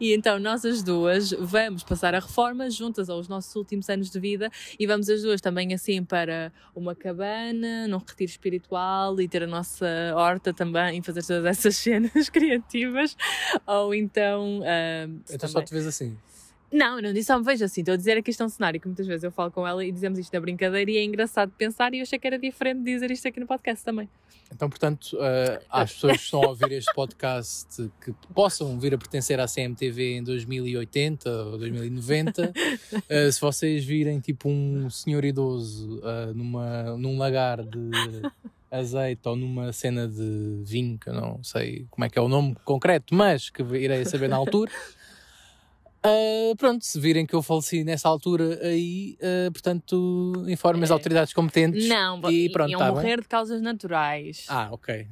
e 0.01 0.13
então 0.15 0.39
nós 0.39 0.65
as 0.65 0.83
duas 0.83 1.31
vamos 1.33 1.83
passar 1.83 2.15
a 2.15 2.21
reforma 2.21 2.71
juntas 2.71 3.11
aos 3.11 3.29
nossos 3.29 3.55
últimos 3.57 3.89
anos 3.89 4.11
de 4.11 4.21
vida 4.21 4.51
e 4.79 4.87
vamos 4.87 5.09
as 5.09 5.23
duas 5.23 5.41
também 5.41 5.75
assim 5.75 6.05
para 6.05 6.53
uma 6.75 6.95
cabana, 6.95 7.89
num 7.89 7.99
retiro 7.99 8.31
espiritual 8.31 9.21
e 9.21 9.29
ter 9.29 9.43
a 9.43 9.47
nossa 9.47 9.87
horta 10.15 10.53
também 10.53 10.99
e 10.99 11.03
fazer 11.03 11.23
todas 11.25 11.45
essas 11.47 11.77
cenas 11.79 12.29
criativas, 12.29 13.17
ou 13.67 13.95
então. 13.95 14.63
se 15.25 15.35
Então 15.35 15.49
só 15.49 15.55
também- 15.61 15.67
te 15.67 15.75
vês 15.75 15.87
assim. 15.87 16.17
Não, 16.73 16.97
eu 16.97 17.03
não 17.03 17.13
disse 17.13 17.27
só 17.27 17.39
me 17.39 17.45
vejo 17.45 17.65
assim. 17.65 17.81
Estou 17.81 17.95
a 17.95 17.97
dizer 17.97 18.23
que 18.23 18.31
isto 18.31 18.43
é 18.43 18.47
um 18.47 18.49
cenário 18.49 18.81
que 18.81 18.87
muitas 18.87 19.07
vezes 19.07 19.25
eu 19.25 19.33
falo 19.33 19.51
com 19.51 19.67
ela 19.67 19.85
e 19.85 19.91
dizemos 19.91 20.19
isto 20.19 20.33
na 20.33 20.41
brincadeira 20.41 20.91
e 20.91 20.97
é 20.97 21.05
engraçado 21.05 21.53
pensar 21.57 21.93
e 21.95 21.99
eu 21.99 22.03
achei 22.03 22.19
que 22.19 22.27
era 22.27 22.39
diferente 22.39 22.83
dizer 22.83 23.11
isto 23.11 23.27
aqui 23.27 23.41
no 23.41 23.47
podcast 23.47 23.85
também. 23.85 24.09
Então, 24.53 24.69
portanto, 24.69 25.17
eh, 25.21 25.63
às 25.71 25.93
pessoas 25.93 26.17
que 26.17 26.25
estão 26.25 26.43
a 26.43 26.49
ouvir 26.49 26.73
este 26.73 26.93
podcast 26.93 27.91
que 28.01 28.13
possam 28.35 28.79
vir 28.79 28.95
a 28.95 28.99
pertencer 28.99 29.39
à 29.39 29.47
CMTV 29.47 30.17
em 30.17 30.25
2080 30.25 31.31
ou 31.31 31.59
2090, 31.59 32.53
eh, 33.09 33.31
se 33.31 33.41
vocês 33.41 33.85
virem 33.85 34.19
tipo 34.19 34.49
um 34.49 34.91
senhor 34.91 35.25
idoso 35.25 36.01
eh, 36.05 36.33
numa, 36.35 36.97
num 36.97 37.17
lagar 37.17 37.65
de 37.65 37.91
azeite 38.71 39.29
ou 39.29 39.37
numa 39.37 39.73
cena 39.73 40.09
de 40.09 40.63
vinho, 40.65 40.99
que 40.99 41.09
eu 41.09 41.15
não 41.15 41.43
sei 41.43 41.87
como 41.91 42.05
é 42.05 42.09
que 42.09 42.19
é 42.19 42.23
o 42.23 42.29
nome 42.29 42.57
concreto, 42.65 43.15
mas 43.15 43.51
que 43.51 43.63
irei 43.63 44.05
saber 44.05 44.29
na 44.29 44.37
altura. 44.37 44.71
Eh, 46.03 46.55
pronto, 46.57 46.85
se 46.85 46.99
virem 46.99 47.27
que 47.27 47.35
eu 47.35 47.43
faleci 47.43 47.85
nessa 47.85 48.09
altura 48.09 48.59
aí, 48.63 49.17
eh, 49.21 49.51
portanto, 49.51 50.33
informem 50.49 50.83
as 50.85 50.91
É. 50.91 50.93
autoridades 50.93 51.33
competentes. 51.33 51.89
Não, 51.89 52.21
e 52.31 52.49
pronto, 52.51 52.71
iam 52.71 52.79
tá 52.79 52.87
bem. 52.87 52.95
morrer 52.95 53.21
de 53.21 53.29
causas 53.29 53.61
naturais. 53.61 54.47
Ah, 54.49 54.69
ok. 54.73 55.07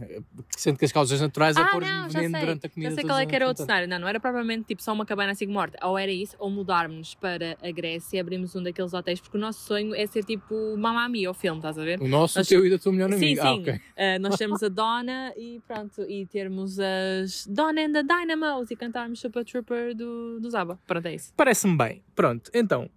Sendo 0.57 0.79
que 0.79 0.85
as 0.85 0.92
causas 0.92 1.20
naturais 1.20 1.57
é 1.57 1.61
Ah, 1.61 1.66
pôr 1.66 1.83
não, 1.83 2.09
já 2.11 2.20
veneno 2.20 2.38
durante 2.40 2.66
a 2.66 2.70
comida. 2.70 2.90
Já 2.90 2.94
sei 2.96 3.05
qual 3.05 3.18
é 3.18 3.27
que 3.27 3.35
era 3.35 3.46
outro 3.46 3.64
cenário. 3.64 3.88
Não, 3.88 3.98
não 3.98 4.09
era 4.09 4.18
propriamente 4.18 4.64
tipo 4.64 4.83
só 4.83 4.92
uma 4.92 5.05
cabana 5.05 5.33
assim 5.33 5.46
morta. 5.46 5.79
Ou 5.87 5.98
era 5.98 6.11
isso, 6.11 6.35
ou 6.38 6.51
mudarmos 6.51 7.14
para 7.14 7.57
a 7.62 7.70
Grécia 7.70 8.16
e 8.16 8.20
abrimos 8.20 8.55
um 8.57 8.62
daqueles 8.62 8.92
hotéis, 8.94 9.20
porque 9.20 9.37
o 9.37 9.40
nosso 9.40 9.61
sonho 9.66 9.94
é 9.94 10.07
ser 10.07 10.24
tipo 10.24 10.55
Mamma 10.77 11.09
Mia, 11.09 11.31
o 11.31 11.35
filme, 11.35 11.59
estás 11.59 11.79
a 11.79 11.85
ver? 11.85 12.01
O 12.01 12.09
nosso, 12.09 12.38
Nós- 12.38 12.46
o 12.46 12.48
teu 12.48 12.64
e 12.66 12.70
da 12.70 12.79
tua 12.79 12.92
melhor 12.92 13.11
Sim, 13.11 13.16
amiga. 13.16 13.42
Ah, 13.42 13.53
sim. 13.55 13.61
ok. 13.61 13.74
Uh, 13.74 13.81
nós 14.20 14.37
temos 14.38 14.62
a 14.62 14.68
Donna 14.68 15.33
e 15.37 15.61
pronto, 15.66 16.03
e 16.09 16.24
termos 16.27 16.79
as 16.81 17.46
Donna 17.46 17.83
and 17.83 17.92
the 17.92 18.03
Dynamos 18.03 18.70
e 18.70 18.77
cantarmos 18.77 19.20
Super 19.20 19.44
Trooper 19.44 19.94
do, 19.94 20.40
do 20.40 20.51
Zaba. 20.51 20.78
Pronto, 20.87 21.07
é 21.07 21.14
isso. 21.14 21.33
Parece-me 21.37 21.77
bem. 21.77 22.03
Pronto, 22.14 22.51
então. 22.55 22.91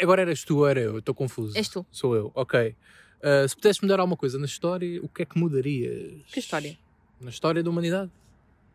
Agora 0.00 0.22
eras 0.22 0.44
tu 0.44 0.58
ou 0.58 0.68
era 0.68 0.80
eu? 0.80 0.98
Estou 0.98 1.14
confuso. 1.14 1.56
És 1.56 1.68
tu. 1.68 1.86
Sou 1.90 2.16
eu, 2.16 2.32
ok. 2.34 2.76
Uh, 3.20 3.48
se 3.48 3.54
pudesses 3.54 3.80
mudar 3.80 4.00
alguma 4.00 4.16
coisa 4.16 4.38
na 4.38 4.44
história, 4.44 5.00
o 5.02 5.08
que 5.08 5.22
é 5.22 5.24
que 5.24 5.38
mudarias? 5.38 6.22
Que 6.26 6.40
história? 6.40 6.76
Na 7.20 7.30
história 7.30 7.62
da 7.62 7.70
humanidade. 7.70 8.10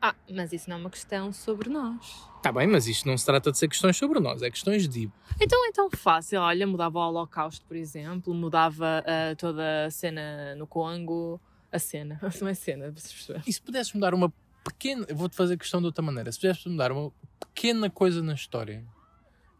Ah, 0.02 0.16
mas 0.32 0.54
isso 0.54 0.70
não 0.70 0.78
é 0.78 0.80
uma 0.80 0.90
questão 0.90 1.34
sobre 1.34 1.70
nós. 1.70 2.24
Está 2.38 2.54
bem, 2.54 2.66
mas 2.66 2.88
isto 2.88 3.06
não 3.06 3.18
se 3.18 3.26
trata 3.26 3.52
de 3.52 3.58
ser 3.58 3.68
questões 3.68 3.98
sobre 3.98 4.20
nós, 4.22 4.42
é 4.42 4.50
questões 4.50 4.88
de. 4.88 5.12
Então 5.42 5.68
é 5.68 5.72
tão 5.74 5.90
fácil. 5.92 6.40
Olha, 6.40 6.66
mudava 6.66 6.98
o 6.98 7.02
Holocausto, 7.02 7.66
por 7.66 7.76
exemplo, 7.76 8.34
mudava 8.34 9.04
ah, 9.06 9.36
toda 9.36 9.86
a 9.86 9.92
cena 9.92 10.56
no 10.56 10.66
Congo. 10.66 11.40
A 11.72 11.78
cena, 11.78 12.20
não 12.42 12.48
é 12.48 12.54
cena, 12.56 12.90
vocês 12.90 13.14
perceberam? 13.14 13.44
E 13.46 13.54
se 13.54 13.62
pudesses 13.62 13.94
mudar 13.94 14.14
uma 14.14 14.34
pequena. 14.64 15.06
Vou-te 15.14 15.36
fazer 15.36 15.58
questão 15.58 15.80
de 15.80 15.86
outra 15.86 16.02
maneira. 16.02 16.32
Se 16.32 16.40
pudesses 16.40 16.66
mudar 16.66 16.92
uma 16.92 17.12
pequena 17.40 17.90
coisa 17.90 18.22
na 18.22 18.34
história, 18.34 18.84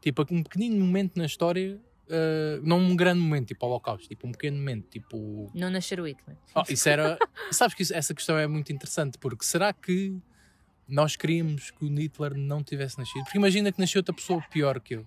tipo 0.02 0.26
um 0.32 0.44
pequenino 0.44 0.84
momento 0.86 1.18
na 1.18 1.26
história, 1.26 1.80
uh, 2.08 2.62
não 2.64 2.78
um 2.80 2.96
grande 2.96 3.20
momento, 3.20 3.48
tipo 3.50 3.66
Holocausto, 3.66 4.08
tipo 4.08 4.28
um 4.28 4.32
pequeno 4.32 4.58
momento, 4.58 4.88
tipo. 4.90 5.52
Não 5.54 5.70
nascer 5.70 6.00
o 6.00 6.08
Hitler. 6.08 6.38
Oh, 6.56 6.64
isso 6.70 6.88
era. 6.90 7.18
Sabes 7.52 7.74
que 7.76 7.84
isso- 7.84 7.94
essa 7.94 8.14
questão 8.14 8.38
é 8.38 8.48
muito 8.48 8.72
interessante, 8.72 9.18
porque 9.18 9.44
será 9.46 9.72
que 9.74 10.16
nós 10.88 11.16
queríamos 11.16 11.70
que 11.72 11.86
o 11.86 11.88
Hitler 11.88 12.34
não 12.36 12.64
tivesse 12.64 12.98
nascido? 12.98 13.24
Porque 13.24 13.38
imagina 13.38 13.72
que 13.72 13.80
nasceu 13.80 14.00
outra 14.00 14.14
pessoa 14.14 14.42
pior 14.50 14.80
que 14.80 14.96
eu. 14.96 15.06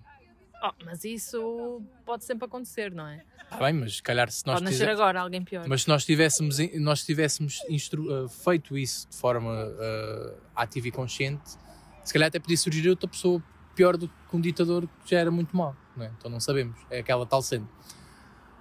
Oh, 0.65 0.71
mas 0.85 1.03
isso 1.03 1.81
pode 2.05 2.23
sempre 2.23 2.45
acontecer, 2.45 2.89
não 2.93 3.05
é? 3.05 3.21
Está 3.43 3.57
bem, 3.57 3.73
mas 3.73 3.97
se 3.97 4.01
calhar 4.03 4.31
se 4.31 4.45
nós 4.47 4.55
pode 4.55 4.63
nascer 4.63 4.77
quiser- 4.77 4.91
agora 4.91 5.19
alguém 5.19 5.43
pior. 5.43 5.67
Mas 5.67 5.81
se 5.81 5.89
nós 5.89 6.05
tivéssemos, 6.05 6.57
nós 6.79 7.03
tivéssemos 7.05 7.59
instru- 7.67 8.09
uh, 8.25 8.29
feito 8.29 8.77
isso 8.77 9.09
de 9.09 9.17
forma 9.17 9.51
uh, 9.51 10.37
ativa 10.55 10.87
e 10.87 10.91
consciente, 10.91 11.57
se 12.03 12.13
calhar 12.13 12.27
até 12.27 12.39
podia 12.39 12.57
surgir 12.57 12.89
outra 12.89 13.07
pessoa 13.07 13.41
pior 13.75 13.97
do 13.97 14.07
que 14.07 14.35
um 14.35 14.41
ditador 14.41 14.87
que 15.03 15.11
já 15.11 15.19
era 15.19 15.31
muito 15.31 15.55
mau. 15.55 15.75
Não 15.95 16.05
é? 16.05 16.11
Então 16.17 16.29
não 16.29 16.39
sabemos. 16.39 16.79
É 16.89 16.99
aquela 16.99 17.25
tal 17.25 17.41
cena. 17.41 17.67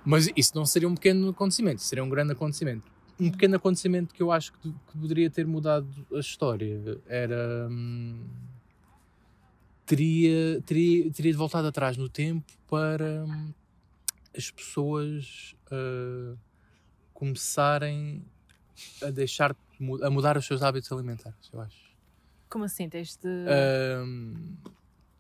Mas 0.05 0.29
isso 0.37 0.53
não 0.55 0.67
seria 0.67 0.89
um 0.89 0.95
pequeno 0.95 1.31
acontecimento, 1.31 1.81
seria 1.81 2.03
um 2.03 2.09
grande 2.09 2.33
acontecimento. 2.33 2.91
Um 3.21 3.31
pequeno 3.31 3.57
acontecimento 3.57 4.13
que 4.13 4.23
eu 4.23 4.33
acho 4.33 4.53
que, 4.55 4.73
que 4.73 4.99
poderia 4.99 5.31
ter 5.31 5.47
mudado 5.47 5.89
a 6.13 6.19
história 6.19 7.01
era. 7.07 7.69
hum, 7.71 8.25
teria, 9.87 10.61
teria, 10.63 11.11
teria 11.13 11.37
voltado 11.37 11.69
atrás 11.69 11.97
no 11.97 12.09
tempo 12.09 12.51
para 12.69 13.25
hum, 13.25 13.53
as 14.37 14.51
pessoas 14.51 15.55
uh, 15.67 16.37
começarem 17.13 18.25
a 19.03 19.11
deixar 19.11 19.55
a 20.03 20.11
mudar 20.11 20.37
os 20.37 20.47
seus 20.47 20.63
hábitos 20.63 20.91
alimentares, 20.91 21.51
eu 21.53 21.61
acho. 21.61 21.92
Como 22.53 22.65
assim? 22.67 22.87
Tens 22.87 23.17
de. 23.17 23.29
Ahm, 23.49 24.35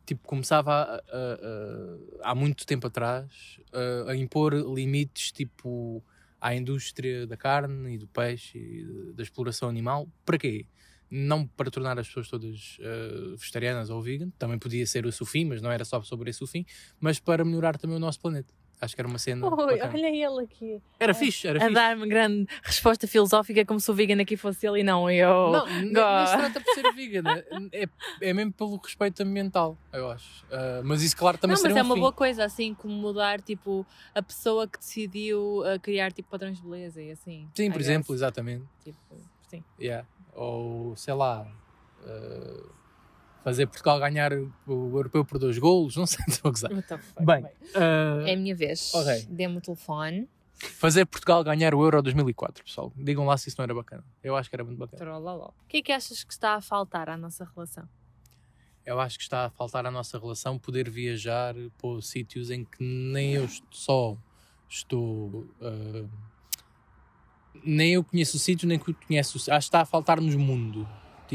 tipo, 0.04 0.28
começava 0.28 0.70
a- 0.70 0.96
a- 0.96 1.00
a- 1.00 2.30
há 2.30 2.34
muito 2.34 2.66
tempo 2.66 2.86
atrás 2.86 3.58
a, 3.72 4.10
a 4.10 4.16
impor 4.16 4.52
limites 4.52 5.32
tipo 5.32 6.04
à 6.38 6.54
indústria 6.54 7.26
da 7.26 7.36
carne 7.36 7.94
e 7.94 7.98
do 7.98 8.06
peixe 8.06 8.58
e 8.58 9.12
da 9.14 9.22
exploração 9.22 9.66
animal. 9.66 10.06
Para 10.26 10.36
quê? 10.36 10.66
Não 11.10 11.46
para 11.46 11.70
tornar 11.70 11.98
as 11.98 12.06
pessoas 12.08 12.28
todas 12.28 12.76
ah, 12.82 13.34
vegetarianas 13.38 13.88
ou 13.88 14.02
vegan, 14.02 14.28
também 14.38 14.58
podia 14.58 14.86
ser 14.86 15.06
o 15.06 15.12
fim, 15.24 15.46
mas 15.46 15.62
não 15.62 15.70
era 15.70 15.84
só 15.86 16.02
sobre 16.02 16.28
esse 16.28 16.44
o 16.44 16.46
fim, 16.46 16.66
mas 17.00 17.18
para 17.18 17.44
melhorar 17.46 17.78
também 17.78 17.96
o 17.96 18.00
nosso 18.00 18.20
planeta. 18.20 18.52
Acho 18.82 18.96
que 18.96 19.00
era 19.00 19.06
uma 19.06 19.18
cena. 19.18 19.46
Oi, 19.46 19.78
bacana. 19.78 19.92
olha 19.94 20.08
ele 20.08 20.42
aqui. 20.44 20.82
Era 20.98 21.14
fixe, 21.14 21.46
era 21.46 21.58
A 21.58 21.62
fixe. 21.62 21.74
dar-me 21.74 22.04
grande 22.08 22.46
resposta 22.64 23.06
filosófica 23.06 23.64
como 23.64 23.78
se 23.78 23.88
o 23.88 23.94
vegan 23.94 24.20
aqui 24.20 24.36
fosse 24.36 24.66
ele 24.66 24.80
e 24.80 24.82
não 24.82 25.08
eu. 25.08 25.28
Não, 25.52 25.66
nem, 25.66 25.82
nem 25.84 25.92
go- 25.92 26.26
se 26.26 26.36
trata 26.36 26.60
por 26.60 26.74
ser 26.74 26.92
vegan, 26.92 27.22
é, 27.72 27.84
é 28.20 28.32
mesmo 28.34 28.52
pelo 28.52 28.76
respeito 28.78 29.22
ambiental, 29.22 29.78
eu 29.92 30.10
acho. 30.10 30.44
Ah, 30.50 30.80
mas 30.84 31.00
isso, 31.00 31.16
claro, 31.16 31.38
também 31.38 31.54
não, 31.54 31.62
mas 31.62 31.70
seria 31.72 31.78
é 31.80 31.82
um 31.84 31.86
uma 31.86 31.94
fim. 31.94 32.00
boa 32.00 32.12
coisa, 32.12 32.44
assim, 32.44 32.74
como 32.74 32.92
mudar, 32.92 33.40
tipo, 33.40 33.86
a 34.12 34.20
pessoa 34.20 34.66
que 34.66 34.80
decidiu 34.80 35.60
uh, 35.60 35.78
criar, 35.80 36.10
tipo, 36.12 36.28
padrões 36.28 36.56
de 36.56 36.64
beleza 36.64 37.00
e 37.00 37.12
assim. 37.12 37.48
Sim, 37.54 37.70
por 37.70 37.80
exemplo, 37.80 38.12
exatamente. 38.12 38.64
Tipo, 38.82 38.98
sim. 39.48 39.62
Yeah. 39.80 40.08
Ou, 40.32 40.96
sei 40.96 41.14
lá, 41.14 41.46
uh, 42.00 42.74
fazer 43.42 43.66
Portugal 43.66 43.98
ganhar 43.98 44.32
o 44.32 44.96
europeu 44.96 45.24
por 45.24 45.38
dois 45.38 45.58
golos, 45.58 45.96
não 45.96 46.06
sei, 46.06 46.24
estou 46.28 46.48
a 46.48 46.52
gozar. 46.52 46.70
Bem, 47.20 47.44
uh, 47.44 48.26
É 48.26 48.32
a 48.32 48.36
minha 48.36 48.54
vez. 48.54 48.94
ok. 48.94 49.26
Dê-me 49.28 49.58
o 49.58 49.60
telefone. 49.60 50.28
fazer 50.78 51.04
Portugal 51.06 51.42
ganhar 51.42 51.74
o 51.74 51.82
Euro 51.82 52.02
2004, 52.02 52.64
pessoal. 52.64 52.92
Digam 52.96 53.26
lá 53.26 53.36
se 53.36 53.48
isso 53.48 53.56
não 53.58 53.64
era 53.64 53.74
bacana. 53.74 54.04
Eu 54.22 54.36
acho 54.36 54.48
que 54.48 54.56
era 54.56 54.64
muito 54.64 54.78
bacana. 54.78 54.98
Trololó. 54.98 55.48
O 55.48 55.68
que 55.68 55.78
é 55.78 55.82
que 55.82 55.92
achas 55.92 56.22
que 56.22 56.32
está 56.32 56.54
a 56.54 56.60
faltar 56.60 57.08
à 57.08 57.16
nossa 57.16 57.48
relação? 57.54 57.88
Eu 58.84 58.98
acho 58.98 59.16
que 59.16 59.22
está 59.22 59.46
a 59.46 59.50
faltar 59.50 59.86
à 59.86 59.90
nossa 59.90 60.18
relação 60.18 60.58
poder 60.58 60.90
viajar 60.90 61.54
por 61.78 62.02
sítios 62.02 62.50
em 62.50 62.64
que 62.64 62.82
nem 62.82 63.34
eu 63.34 63.48
só 63.70 64.16
estou. 64.68 65.46
uh, 65.60 66.08
nem 67.64 67.94
eu 67.94 68.02
conheço 68.02 68.36
o 68.36 68.40
sítio, 68.40 68.66
nem 68.66 68.78
que 68.78 68.86
tu 68.86 69.06
conheces 69.06 69.34
o 69.34 69.38
sítio. 69.38 69.54
Acho 69.54 69.66
que 69.66 69.68
está 69.68 69.80
a 69.82 69.84
faltar-nos 69.84 70.34
mundo. 70.34 70.88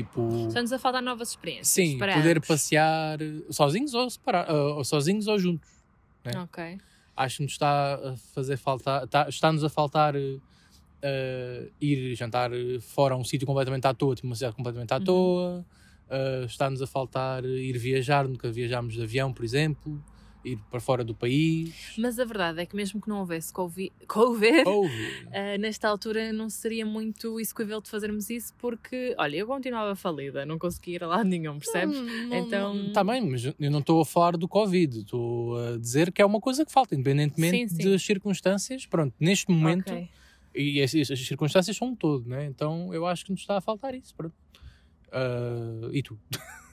Tipo. 0.03 0.29
Estão-nos 0.47 0.71
a 0.71 0.77
faltar 0.77 1.01
novas 1.01 1.29
experiências. 1.29 1.67
Sim, 1.69 1.97
para 1.97 2.13
poder 2.13 2.37
ambos. 2.37 2.47
passear 2.47 3.17
sozinhos 3.49 3.93
ou, 3.95 4.07
separar, 4.09 4.47
ou 4.51 4.83
sozinhos 4.83 5.27
ou 5.27 5.39
juntos. 5.39 5.67
né? 6.23 6.33
Ok. 6.41 6.77
Acho 7.15 7.37
que 7.37 7.43
nos 7.43 7.53
está 7.53 7.95
a 7.95 8.15
fazer 8.35 8.57
faltar, 8.57 9.05
está- 9.05 9.27
está-nos 9.27 9.63
a 9.63 9.69
faltar 9.69 10.15
eh, 10.15 10.37
eh, 11.01 11.69
ir 11.81 12.15
jantar 12.15 12.51
eh, 12.53 12.79
fora 12.79 13.15
a 13.15 13.17
um 13.17 13.23
sítio 13.23 13.47
completamente 13.47 13.85
à 13.87 13.93
toa, 13.93 14.13
tipo 14.13 14.27
uma 14.27 14.35
cidade 14.35 14.55
completamente 14.55 14.93
à 14.93 14.97
Uhum. 14.97 15.03
toa. 15.03 15.65
Eh, 16.09 16.43
está-nos 16.45 16.79
a 16.81 16.85
faltar 16.87 17.43
eh, 17.43 17.47
ir 17.47 17.77
viajar, 17.79 18.27
nunca 18.27 18.51
viajámos 18.51 18.93
de 18.93 19.01
avião, 19.01 19.33
por 19.33 19.43
exemplo, 19.43 19.99
ir 20.53 20.59
para 20.69 20.79
fora 20.79 21.03
do 21.03 21.13
país. 21.15 21.93
Mas 21.97 22.19
a 22.19 22.25
verdade 22.25 22.61
é 22.61 22.65
que 22.65 22.75
mesmo 22.75 23.01
que 23.01 23.07
não 23.09 23.19
houvesse 23.19 23.51
Covid, 23.53 23.91
COVID 24.07 24.63
Ouve. 24.67 24.93
Uh, 25.27 25.59
nesta 25.59 25.87
altura 25.87 26.31
não 26.33 26.49
seria 26.49 26.85
muito 26.85 27.39
execuível 27.39 27.81
de 27.81 27.89
fazermos 27.89 28.29
isso 28.29 28.53
porque, 28.57 29.15
olha, 29.17 29.37
eu 29.37 29.47
continuava 29.47 29.95
falida, 29.95 30.45
não 30.45 30.57
conseguia 30.57 30.95
ir 30.95 31.03
a 31.03 31.07
lado 31.07 31.27
nenhum, 31.27 31.59
percebes? 31.59 31.97
Então- 32.31 32.87
Está 32.87 33.03
bem, 33.03 33.21
mas 33.29 33.45
eu 33.45 33.71
não 33.71 33.79
estou 33.79 34.01
a 34.01 34.05
falar 34.05 34.37
do 34.37 34.47
Covid, 34.47 34.99
estou 34.99 35.57
a 35.59 35.77
dizer 35.77 36.11
que 36.11 36.21
é 36.21 36.25
uma 36.25 36.39
coisa 36.39 36.65
que 36.65 36.71
falta, 36.71 36.95
independentemente 36.95 37.69
Sim, 37.69 37.75
sim. 37.81 37.89
das 37.91 38.01
circunstâncias. 38.03 38.85
Pronto, 38.85 39.13
neste 39.19 39.51
momento. 39.51 39.91
Ok. 39.91 40.09
E 40.55 40.81
as, 40.81 40.93
as 40.95 41.19
circunstâncias 41.27 41.77
são 41.77 41.89
um 41.89 41.95
todo, 41.95 42.27
né? 42.27 42.45
Então 42.45 42.91
eu 42.93 43.05
acho 43.05 43.23
que 43.25 43.31
nos 43.31 43.41
está 43.41 43.57
a 43.57 43.61
faltar 43.61 43.93
isso. 43.93 44.15
Pronto. 44.15 44.33
Ah, 45.11 45.89
e 45.91 46.01
tu? 46.01 46.17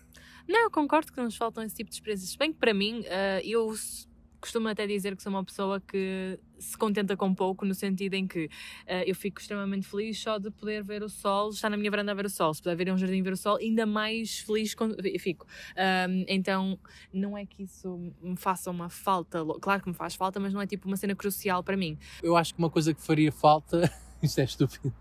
Não, 0.49 0.65
eu 0.65 0.71
concordo 0.71 1.13
que 1.13 1.21
nos 1.21 1.37
faltam 1.37 1.63
esse 1.63 1.75
tipo 1.75 1.91
de 1.91 1.97
experiências. 1.97 2.31
Se 2.31 2.39
bem 2.39 2.53
que 2.53 2.59
para 2.59 2.75
mim, 2.75 3.01
uh, 3.01 3.41
eu 3.43 3.75
costumo 4.41 4.69
até 4.69 4.87
dizer 4.87 5.17
que 5.17 5.23
sou 5.23 5.33
uma 5.33 5.43
pessoa 5.43 5.81
que 5.81 6.39
se 6.59 6.77
contenta 6.77 7.17
com 7.17 7.35
pouco, 7.35 7.65
no 7.65 7.75
sentido 7.75 8.13
em 8.13 8.27
que 8.27 8.45
uh, 8.45 9.03
eu 9.07 9.15
fico 9.15 9.41
extremamente 9.41 9.87
feliz 9.87 10.19
só 10.19 10.37
de 10.39 10.51
poder 10.51 10.85
ver 10.85 11.03
o 11.03 11.09
sol, 11.09 11.49
estar 11.49 11.71
na 11.71 11.79
minha 11.79 11.91
varanda 11.91 12.13
a 12.13 12.15
ver 12.15 12.27
o 12.27 12.31
sol. 12.31 12.53
Se 12.53 12.61
puder 12.61 12.77
vir 12.77 12.91
a 12.91 12.95
um 12.95 12.99
jardim 12.99 13.23
ver 13.23 13.33
o 13.33 13.37
sol, 13.39 13.57
ainda 13.57 13.87
mais 13.87 14.41
feliz 14.41 14.75
con- 14.75 14.95
fico. 15.19 15.47
Um, 15.77 16.25
então, 16.29 16.79
não 17.11 17.39
é 17.39 17.47
que 17.47 17.63
isso 17.63 18.13
me 18.21 18.37
faça 18.37 18.71
uma 18.71 18.91
falta, 18.91 19.39
claro 19.63 19.83
que 19.83 19.89
me 19.89 19.95
faz 19.95 20.15
falta, 20.15 20.39
mas 20.39 20.53
não 20.53 20.61
é 20.61 20.67
tipo 20.67 20.87
uma 20.87 20.97
cena 20.99 21.15
crucial 21.15 21.65
para 21.65 21.77
mim. 21.77 21.99
Eu 22.23 22.37
acho 22.37 22.53
que 22.55 22.59
uma 22.59 22.69
coisa 22.71 22.93
que 22.93 23.01
faria 23.01 23.33
falta, 23.33 23.91
isto 24.27 24.41
é 24.41 24.45
estúpido, 24.45 24.93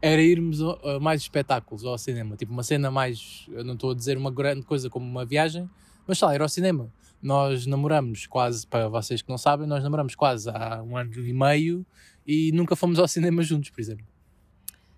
era 0.00 0.22
irmos 0.22 0.60
a, 0.62 1.00
mais 1.00 1.22
espetáculos 1.22 1.84
ao 1.84 1.98
cinema. 1.98 2.36
Tipo, 2.36 2.52
uma 2.52 2.62
cena 2.62 2.90
mais. 2.90 3.46
Eu 3.48 3.64
não 3.64 3.74
estou 3.74 3.90
a 3.90 3.94
dizer 3.94 4.16
uma 4.16 4.30
grande 4.30 4.62
coisa 4.62 4.88
como 4.88 5.06
uma 5.06 5.24
viagem, 5.24 5.68
mas 6.06 6.18
sei 6.18 6.28
lá, 6.28 6.34
ir 6.34 6.42
ao 6.42 6.48
cinema. 6.48 6.92
Nós 7.20 7.66
namoramos 7.66 8.26
quase, 8.26 8.66
para 8.66 8.88
vocês 8.88 9.22
que 9.22 9.28
não 9.28 9.38
sabem, 9.38 9.66
nós 9.66 9.82
namoramos 9.82 10.14
quase 10.14 10.50
há 10.50 10.82
um 10.82 10.96
ano 10.96 11.14
e 11.14 11.32
meio 11.32 11.86
e 12.26 12.50
nunca 12.52 12.74
fomos 12.74 12.98
ao 12.98 13.06
cinema 13.06 13.42
juntos, 13.42 13.70
por 13.70 13.80
exemplo. 13.80 14.04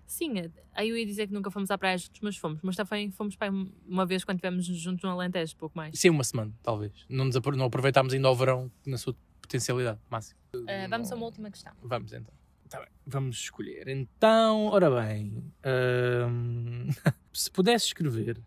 Sim, 0.07 0.39
eh, 0.39 0.49
aí 0.73 0.89
eu 0.89 0.97
ia 0.97 1.05
dizer 1.05 1.27
que 1.27 1.33
nunca 1.33 1.51
fomos 1.51 1.69
à 1.69 1.77
praia 1.77 1.97
juntos, 1.97 2.21
mas 2.21 2.37
fomos. 2.37 2.59
Mas 2.63 2.75
também 2.75 3.11
fomos 3.11 3.35
para 3.35 3.51
uma 3.87 4.05
vez 4.05 4.23
quando 4.23 4.37
estivemos 4.37 4.65
juntos 4.65 5.03
no 5.03 5.09
Alentejo, 5.09 5.55
pouco 5.57 5.77
mais. 5.77 5.99
Sim, 5.99 6.09
uma 6.09 6.23
semana, 6.23 6.51
talvez. 6.63 6.93
Não, 7.09 7.25
nos 7.25 7.35
não 7.35 7.65
aproveitámos 7.65 8.13
ainda 8.13 8.27
ao 8.27 8.35
verão 8.35 8.71
na 8.85 8.97
sua 8.97 9.15
potencialidade 9.41 9.99
máxima. 10.09 10.39
Eh, 10.67 10.87
vamos 10.87 11.11
a 11.11 11.15
uma 11.15 11.25
última 11.25 11.51
questão. 11.51 11.73
Vamos 11.83 12.13
então. 12.13 12.33
Tá 12.69 12.79
bem. 12.79 12.89
Vamos 13.05 13.37
escolher. 13.37 13.87
Então, 13.87 14.67
ora 14.67 14.89
bem. 14.89 15.43
hum, 16.29 16.87
se 17.33 17.49
pudesse 17.51 17.87
escrever 17.87 18.41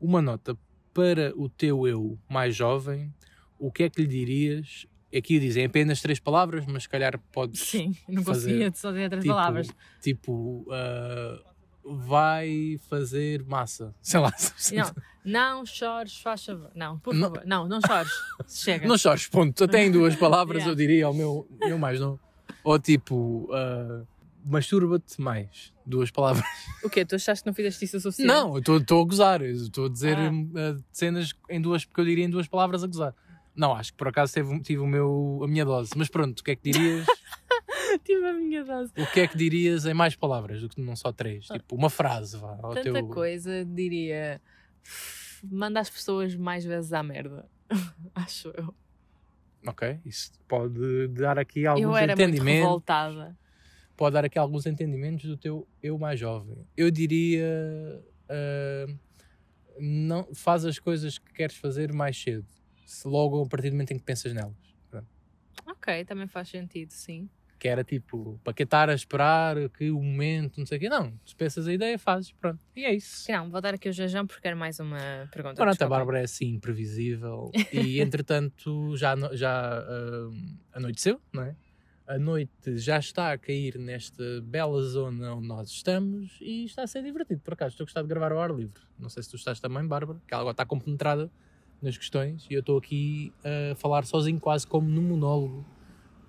uma 0.00 0.20
nota 0.20 0.56
para 0.92 1.32
o 1.36 1.48
teu 1.48 1.86
eu 1.86 2.18
mais 2.28 2.56
jovem, 2.56 3.14
o 3.58 3.70
que 3.70 3.84
é 3.84 3.90
que 3.90 4.00
lhe 4.02 4.08
dirias? 4.08 4.86
Aqui 5.16 5.38
dizem 5.40 5.64
apenas 5.64 6.00
três 6.00 6.18
palavras, 6.20 6.64
mas 6.66 6.84
se 6.84 6.88
calhar 6.88 7.18
podes. 7.32 7.60
Sim, 7.62 7.96
não 8.08 8.22
conseguia 8.22 8.72
só 8.74 8.90
dizer 8.90 9.08
três 9.08 9.24
tipo, 9.24 9.34
palavras. 9.34 9.68
Tipo, 10.00 10.66
ah, 10.70 11.42
vai 11.84 12.78
fazer 12.88 13.44
massa. 13.44 13.94
Sei 14.00 14.20
lá. 14.20 14.32
Não, 14.72 15.58
não 15.58 15.66
chores, 15.66 16.18
faz 16.20 16.44
favor. 16.44 16.70
Não, 16.74 16.98
por 16.98 17.12
Não. 17.14 17.28
favor. 17.28 17.42
Não, 17.44 17.68
não 17.68 17.80
chores. 17.86 18.10
Chega. 18.48 18.86
Não 18.86 18.96
chores, 18.96 19.26
ponto. 19.28 19.64
Até 19.64 19.84
em 19.84 19.90
duas 19.90 20.16
palavras 20.16 20.58
Yeah. 20.58 20.72
eu 20.72 20.76
diria 20.76 21.06
ao 21.06 21.14
meu, 21.14 21.46
meu 21.60 21.78
mais 21.78 21.98
novo. 22.00 22.20
Ou 22.64 22.78
tipo, 22.78 23.48
ah, 23.52 24.02
masturba-te 24.44 25.20
mais. 25.20 25.72
Duas 25.84 26.10
palavras. 26.10 26.44
O 26.84 26.88
quê? 26.88 27.04
Tu 27.04 27.16
achaste 27.16 27.42
que 27.42 27.50
não 27.50 27.54
fizeste 27.54 27.84
isso 27.84 27.96
o 27.96 28.00
suficiente? 28.00 28.28
Não, 28.28 28.54
eu 28.54 28.78
estou 28.78 29.02
a 29.02 29.04
gozar. 29.04 29.42
Estou 29.42 29.86
a 29.86 29.88
dizer 29.88 30.16
Ah. 30.16 30.30
ah, 30.56 30.82
cenas 30.92 31.32
em 31.48 31.60
duas, 31.60 31.84
porque 31.84 32.00
eu 32.00 32.04
diria 32.04 32.24
em 32.24 32.30
duas 32.30 32.46
palavras 32.46 32.84
a 32.84 32.86
gozar. 32.86 33.14
Não, 33.56 33.74
acho 33.74 33.92
que 33.92 33.98
por 33.98 34.08
acaso 34.08 34.32
teve, 34.32 34.60
tive 34.60 34.80
o 34.80 34.86
meu, 34.86 35.40
a 35.42 35.48
minha 35.48 35.64
dose. 35.64 35.90
Mas 35.96 36.08
pronto, 36.08 36.40
o 36.40 36.44
que 36.44 36.52
é 36.52 36.56
que 36.56 36.70
dirias? 36.70 37.06
Tive 38.04 38.24
a 38.24 38.32
minha 38.32 38.64
dose. 38.64 38.92
o 38.96 39.04
que 39.06 39.20
é 39.20 39.26
que 39.26 39.36
dirias 39.36 39.84
em 39.84 39.92
mais 39.92 40.14
palavras 40.14 40.60
do 40.60 40.68
que 40.68 40.80
não 40.80 40.94
só 40.94 41.10
três? 41.10 41.46
Tipo, 41.46 41.74
uma 41.74 41.90
frase, 41.90 42.36
vá. 42.36 42.56
Ao 42.62 42.72
Tanta 42.72 42.92
teu... 42.92 43.08
coisa, 43.08 43.64
diria. 43.64 44.40
Manda 45.42 45.80
as 45.80 45.90
pessoas 45.90 46.36
mais 46.36 46.64
vezes 46.64 46.92
à 46.92 47.02
merda. 47.02 47.48
Acho 48.14 48.52
eu. 48.56 48.72
Ok, 49.66 50.00
isso 50.04 50.32
pode 50.48 51.08
dar 51.08 51.38
aqui 51.38 51.66
alguns 51.66 51.84
eu 51.84 51.96
era 51.96 52.16
muito 52.16 52.22
entendimentos. 52.22 52.60
revoltada. 52.60 53.38
Pode 53.96 54.14
dar 54.14 54.24
aqui 54.24 54.38
alguns 54.38 54.64
entendimentos 54.64 55.28
do 55.28 55.36
teu 55.36 55.68
eu 55.82 55.98
mais 55.98 56.18
jovem. 56.18 56.66
Eu 56.76 56.90
diria. 56.90 58.02
ah, 58.28 58.86
não, 59.78 60.34
faz 60.34 60.64
as 60.64 60.78
coisas 60.78 61.18
que 61.18 61.32
queres 61.32 61.56
fazer 61.56 61.92
mais 61.92 62.20
cedo. 62.20 62.46
Se 62.84 63.06
logo 63.06 63.42
a 63.42 63.46
partir 63.48 63.70
do 63.70 63.74
momento 63.74 63.92
em 63.92 63.98
que 63.98 64.04
pensas 64.04 64.32
nelas. 64.32 64.70
Ok, 65.66 66.04
também 66.04 66.26
faz 66.26 66.48
sentido, 66.48 66.90
sim. 66.90 67.28
Que 67.60 67.68
era 67.68 67.84
tipo, 67.84 68.40
para 68.42 68.54
que 68.54 68.62
estar 68.62 68.88
a 68.88 68.94
esperar 68.94 69.68
que 69.68 69.90
o 69.90 70.02
momento, 70.02 70.56
não 70.56 70.64
sei 70.64 70.78
o 70.78 70.80
quê. 70.80 70.88
Não, 70.88 71.12
tu 71.26 71.36
pensas 71.36 71.68
a 71.68 71.72
ideia, 71.72 71.98
fazes, 71.98 72.32
pronto. 72.32 72.58
E 72.74 72.86
é 72.86 72.94
isso. 72.94 73.30
Não, 73.30 73.50
vou 73.50 73.60
dar 73.60 73.74
aqui 73.74 73.86
o 73.90 73.92
jejum 73.92 74.26
porque 74.26 74.40
quero 74.40 74.56
mais 74.56 74.80
uma 74.80 75.28
pergunta. 75.30 75.62
Pronto, 75.62 75.82
a. 75.82 75.86
Bárbara 75.86 76.20
é 76.20 76.24
assim 76.24 76.54
imprevisível 76.54 77.52
e 77.70 78.00
entretanto 78.00 78.96
já, 78.96 79.14
já 79.32 79.78
ah, 79.78 80.30
anoiteceu, 80.72 81.20
não 81.30 81.42
é? 81.42 81.54
A 82.08 82.18
noite 82.18 82.78
já 82.78 82.98
está 82.98 83.30
a 83.30 83.36
cair 83.36 83.78
nesta 83.78 84.24
bela 84.42 84.82
zona 84.82 85.34
onde 85.34 85.46
nós 85.46 85.68
estamos 85.68 86.38
e 86.40 86.64
está 86.64 86.84
a 86.84 86.86
ser 86.86 87.02
divertido. 87.02 87.42
Por 87.42 87.52
acaso, 87.52 87.74
estou 87.74 87.84
a 87.84 87.86
gostar 87.86 88.00
de 88.00 88.08
gravar 88.08 88.32
ao 88.32 88.40
ar 88.40 88.50
livre. 88.50 88.80
Não 88.98 89.10
sei 89.10 89.22
se 89.22 89.28
tu 89.28 89.36
estás 89.36 89.60
também, 89.60 89.86
Bárbara, 89.86 90.18
que 90.26 90.32
ela 90.32 90.40
agora 90.40 90.54
está 90.54 90.64
compenetrada 90.64 91.30
nas 91.82 91.98
questões 91.98 92.46
e 92.50 92.54
eu 92.54 92.60
estou 92.60 92.78
aqui 92.78 93.34
a 93.44 93.74
falar 93.74 94.06
sozinho, 94.06 94.40
quase 94.40 94.66
como 94.66 94.88
num 94.88 95.02
monólogo 95.02 95.64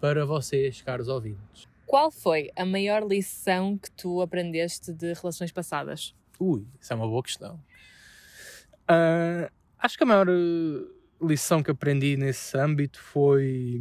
para 0.01 0.25
vocês, 0.25 0.81
caros 0.81 1.07
ouvintes. 1.07 1.69
Qual 1.85 2.09
foi 2.09 2.49
a 2.55 2.65
maior 2.65 3.07
lição 3.07 3.77
que 3.77 3.91
tu 3.91 4.21
aprendeste 4.21 4.91
de 4.91 5.13
relações 5.13 5.51
passadas? 5.51 6.15
Ui, 6.39 6.65
isso 6.79 6.91
é 6.91 6.95
uma 6.95 7.07
boa 7.07 7.21
questão. 7.21 7.59
Ah, 8.87 9.51
acho 9.77 9.97
que 9.97 10.03
a 10.03 10.07
maior 10.07 10.27
eh, 10.27 10.87
lição 11.21 11.61
que 11.61 11.69
aprendi 11.69 12.17
nesse 12.17 12.57
âmbito 12.57 12.99
foi 12.99 13.79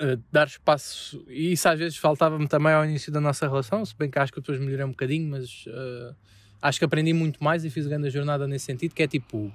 eh, 0.00 0.18
dar 0.32 0.46
espaço, 0.46 1.22
e 1.28 1.52
isso 1.52 1.68
às 1.68 1.78
vezes 1.78 1.98
faltava-me 1.98 2.48
também 2.48 2.72
ao 2.72 2.84
início 2.84 3.12
da 3.12 3.20
nossa 3.20 3.46
relação, 3.46 3.84
se 3.84 3.94
bem 3.94 4.10
que 4.10 4.18
acho 4.18 4.32
que 4.32 4.40
depois 4.40 4.58
melhorei 4.58 4.86
um 4.86 4.90
bocadinho, 4.90 5.28
mas 5.30 5.64
eh, 5.68 6.14
acho 6.62 6.78
que 6.78 6.84
aprendi 6.84 7.12
muito 7.12 7.44
mais 7.44 7.64
e 7.64 7.70
fiz 7.70 7.86
grande 7.86 8.08
jornada 8.08 8.48
nesse 8.48 8.64
sentido, 8.64 8.94
que 8.94 9.02
é 9.02 9.06
tipo 9.06 9.52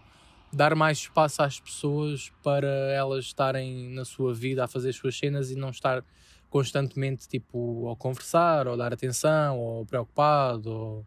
dar 0.56 0.74
mais 0.74 1.00
espaço 1.00 1.42
às 1.42 1.60
pessoas 1.60 2.32
para 2.42 2.68
elas 2.68 3.26
estarem 3.26 3.90
na 3.90 4.06
sua 4.06 4.34
vida 4.34 4.64
a 4.64 4.68
fazer 4.68 4.90
as 4.90 4.96
suas 4.96 5.18
cenas 5.18 5.52
e 5.52 5.56
não 5.56 5.70
estar 5.70 6.02
constantemente 6.50 7.28
tipo 7.28 7.92
a 7.92 7.96
conversar 7.98 8.66
ou 8.66 8.78
dar 8.78 8.94
atenção 8.94 9.60
ou 9.60 9.86
preocupado 9.86 10.72
ou 10.72 11.06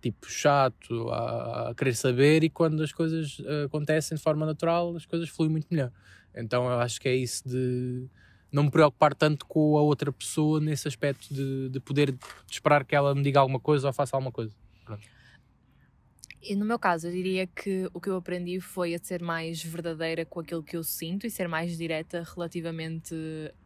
tipo 0.00 0.30
chato 0.30 1.10
a, 1.10 1.70
a 1.70 1.74
querer 1.74 1.94
saber 1.94 2.42
e 2.42 2.48
quando 2.48 2.82
as 2.82 2.90
coisas 2.90 3.42
eh, 3.44 3.64
acontecem 3.64 4.16
de 4.16 4.22
forma 4.22 4.46
natural 4.46 4.96
as 4.96 5.04
coisas 5.04 5.28
fluem 5.28 5.50
muito 5.50 5.66
melhor. 5.70 5.92
Então 6.34 6.64
eu 6.64 6.80
acho 6.80 6.98
que 6.98 7.08
é 7.08 7.14
isso 7.14 7.46
de 7.46 8.06
não 8.50 8.62
me 8.64 8.70
preocupar 8.70 9.14
tanto 9.14 9.44
com 9.44 9.76
a 9.76 9.82
outra 9.82 10.10
pessoa 10.10 10.58
nesse 10.58 10.88
aspecto 10.88 11.34
de, 11.34 11.68
de 11.68 11.80
poder 11.80 12.16
esperar 12.50 12.82
que 12.82 12.96
ela 12.96 13.14
me 13.14 13.22
diga 13.22 13.40
alguma 13.40 13.60
coisa 13.60 13.88
ou 13.88 13.92
faça 13.92 14.16
alguma 14.16 14.32
coisa 14.32 14.54
E 16.42 16.54
no 16.54 16.64
meu 16.64 16.78
caso, 16.78 17.08
eu 17.08 17.12
diria 17.12 17.46
que 17.46 17.88
o 17.92 18.00
que 18.00 18.08
eu 18.08 18.16
aprendi 18.16 18.60
foi 18.60 18.94
a 18.94 18.98
ser 18.98 19.22
mais 19.22 19.62
verdadeira 19.62 20.24
com 20.24 20.40
aquilo 20.40 20.62
que 20.62 20.76
eu 20.76 20.84
sinto 20.84 21.26
e 21.26 21.30
ser 21.30 21.48
mais 21.48 21.76
direta 21.76 22.22
relativamente 22.34 23.14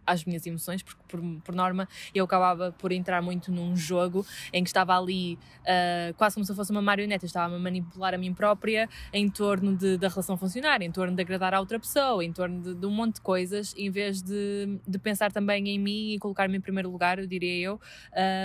às 0.06 0.24
minhas 0.24 0.44
emoções, 0.46 0.82
porque 0.82 1.00
por, 1.08 1.20
por 1.44 1.54
norma 1.54 1.88
eu 2.14 2.24
acabava 2.24 2.72
por 2.72 2.90
entrar 2.90 3.22
muito 3.22 3.52
num 3.52 3.76
jogo 3.76 4.26
em 4.52 4.64
que 4.64 4.68
estava 4.68 4.98
ali 4.98 5.38
ah, 5.66 6.12
quase 6.16 6.34
como 6.34 6.44
se 6.44 6.52
eu 6.52 6.56
fosse 6.56 6.70
uma 6.70 6.82
marioneta, 6.82 7.24
estava 7.26 7.54
a 7.54 7.58
manipular 7.58 8.14
a 8.14 8.18
mim 8.18 8.34
própria 8.34 8.88
em 9.12 9.28
torno 9.28 9.76
de, 9.76 9.96
da 9.96 10.08
relação 10.08 10.36
funcionar, 10.36 10.82
em 10.82 10.90
torno 10.90 11.14
de 11.14 11.22
agradar 11.22 11.54
a 11.54 11.60
outra 11.60 11.78
pessoa, 11.78 12.24
em 12.24 12.32
torno 12.32 12.60
de, 12.60 12.74
de 12.74 12.86
um 12.86 12.90
monte 12.90 13.16
de 13.16 13.20
coisas, 13.20 13.74
em 13.76 13.90
vez 13.90 14.22
de, 14.22 14.78
de 14.86 14.98
pensar 14.98 15.30
também 15.30 15.68
em 15.68 15.78
mim 15.78 16.12
e 16.14 16.18
colocar-me 16.18 16.56
em 16.56 16.60
primeiro 16.60 16.90
lugar, 16.90 17.18
eu 17.18 17.26
diria 17.26 17.54
eu, 17.60 17.80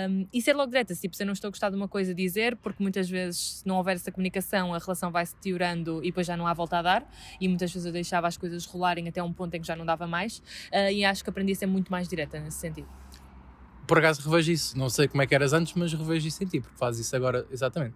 um, 0.08 0.26
e 0.32 0.40
ser 0.40 0.54
logo 0.54 0.70
direta, 0.70 0.94
tipo, 0.94 1.16
se 1.16 1.22
eu 1.22 1.26
não 1.26 1.32
estou 1.32 1.48
a 1.48 1.50
gostar 1.50 1.70
de 1.70 1.76
uma 1.76 1.88
coisa, 1.88 2.14
dizer, 2.14 2.56
porque 2.56 2.82
muitas 2.82 3.08
vezes, 3.08 3.58
se 3.58 3.66
não 3.66 3.76
houver 3.76 3.96
essa 3.96 4.12
comunicação, 4.16 4.74
a 4.74 4.78
relação 4.78 5.12
vai 5.12 5.24
se 5.24 5.34
deteriorando 5.34 6.00
e 6.02 6.06
depois 6.06 6.26
já 6.26 6.36
não 6.36 6.46
há 6.46 6.52
volta 6.54 6.78
a 6.78 6.82
dar. 6.82 7.12
E 7.40 7.46
muitas 7.46 7.72
vezes 7.72 7.86
eu 7.86 7.92
deixava 7.92 8.26
as 8.26 8.36
coisas 8.36 8.64
rolarem 8.66 9.08
até 9.08 9.22
um 9.22 9.32
ponto 9.32 9.54
em 9.54 9.60
que 9.60 9.66
já 9.66 9.76
não 9.76 9.86
dava 9.86 10.06
mais. 10.06 10.38
uh, 10.38 10.90
e 10.92 11.04
acho 11.04 11.22
que 11.22 11.30
aprendi 11.30 11.52
a 11.52 11.54
ser 11.54 11.66
muito 11.66 11.90
mais 11.90 12.08
direta 12.08 12.40
nesse 12.40 12.58
sentido. 12.58 12.88
por 13.86 13.98
acaso 13.98 14.20
revejo 14.28 14.50
isso 14.50 14.76
não 14.76 14.88
sei 14.88 15.06
como 15.06 15.22
é 15.22 15.26
que 15.26 15.34
eras 15.34 15.52
antes 15.52 15.72
mas 15.74 15.92
revejo 15.92 16.26
isso 16.26 16.42
em 16.42 16.46
ti 16.46 16.60
porque 16.60 16.76
fazes 16.76 17.06
isso 17.06 17.14
agora 17.14 17.46
exatamente 17.52 17.94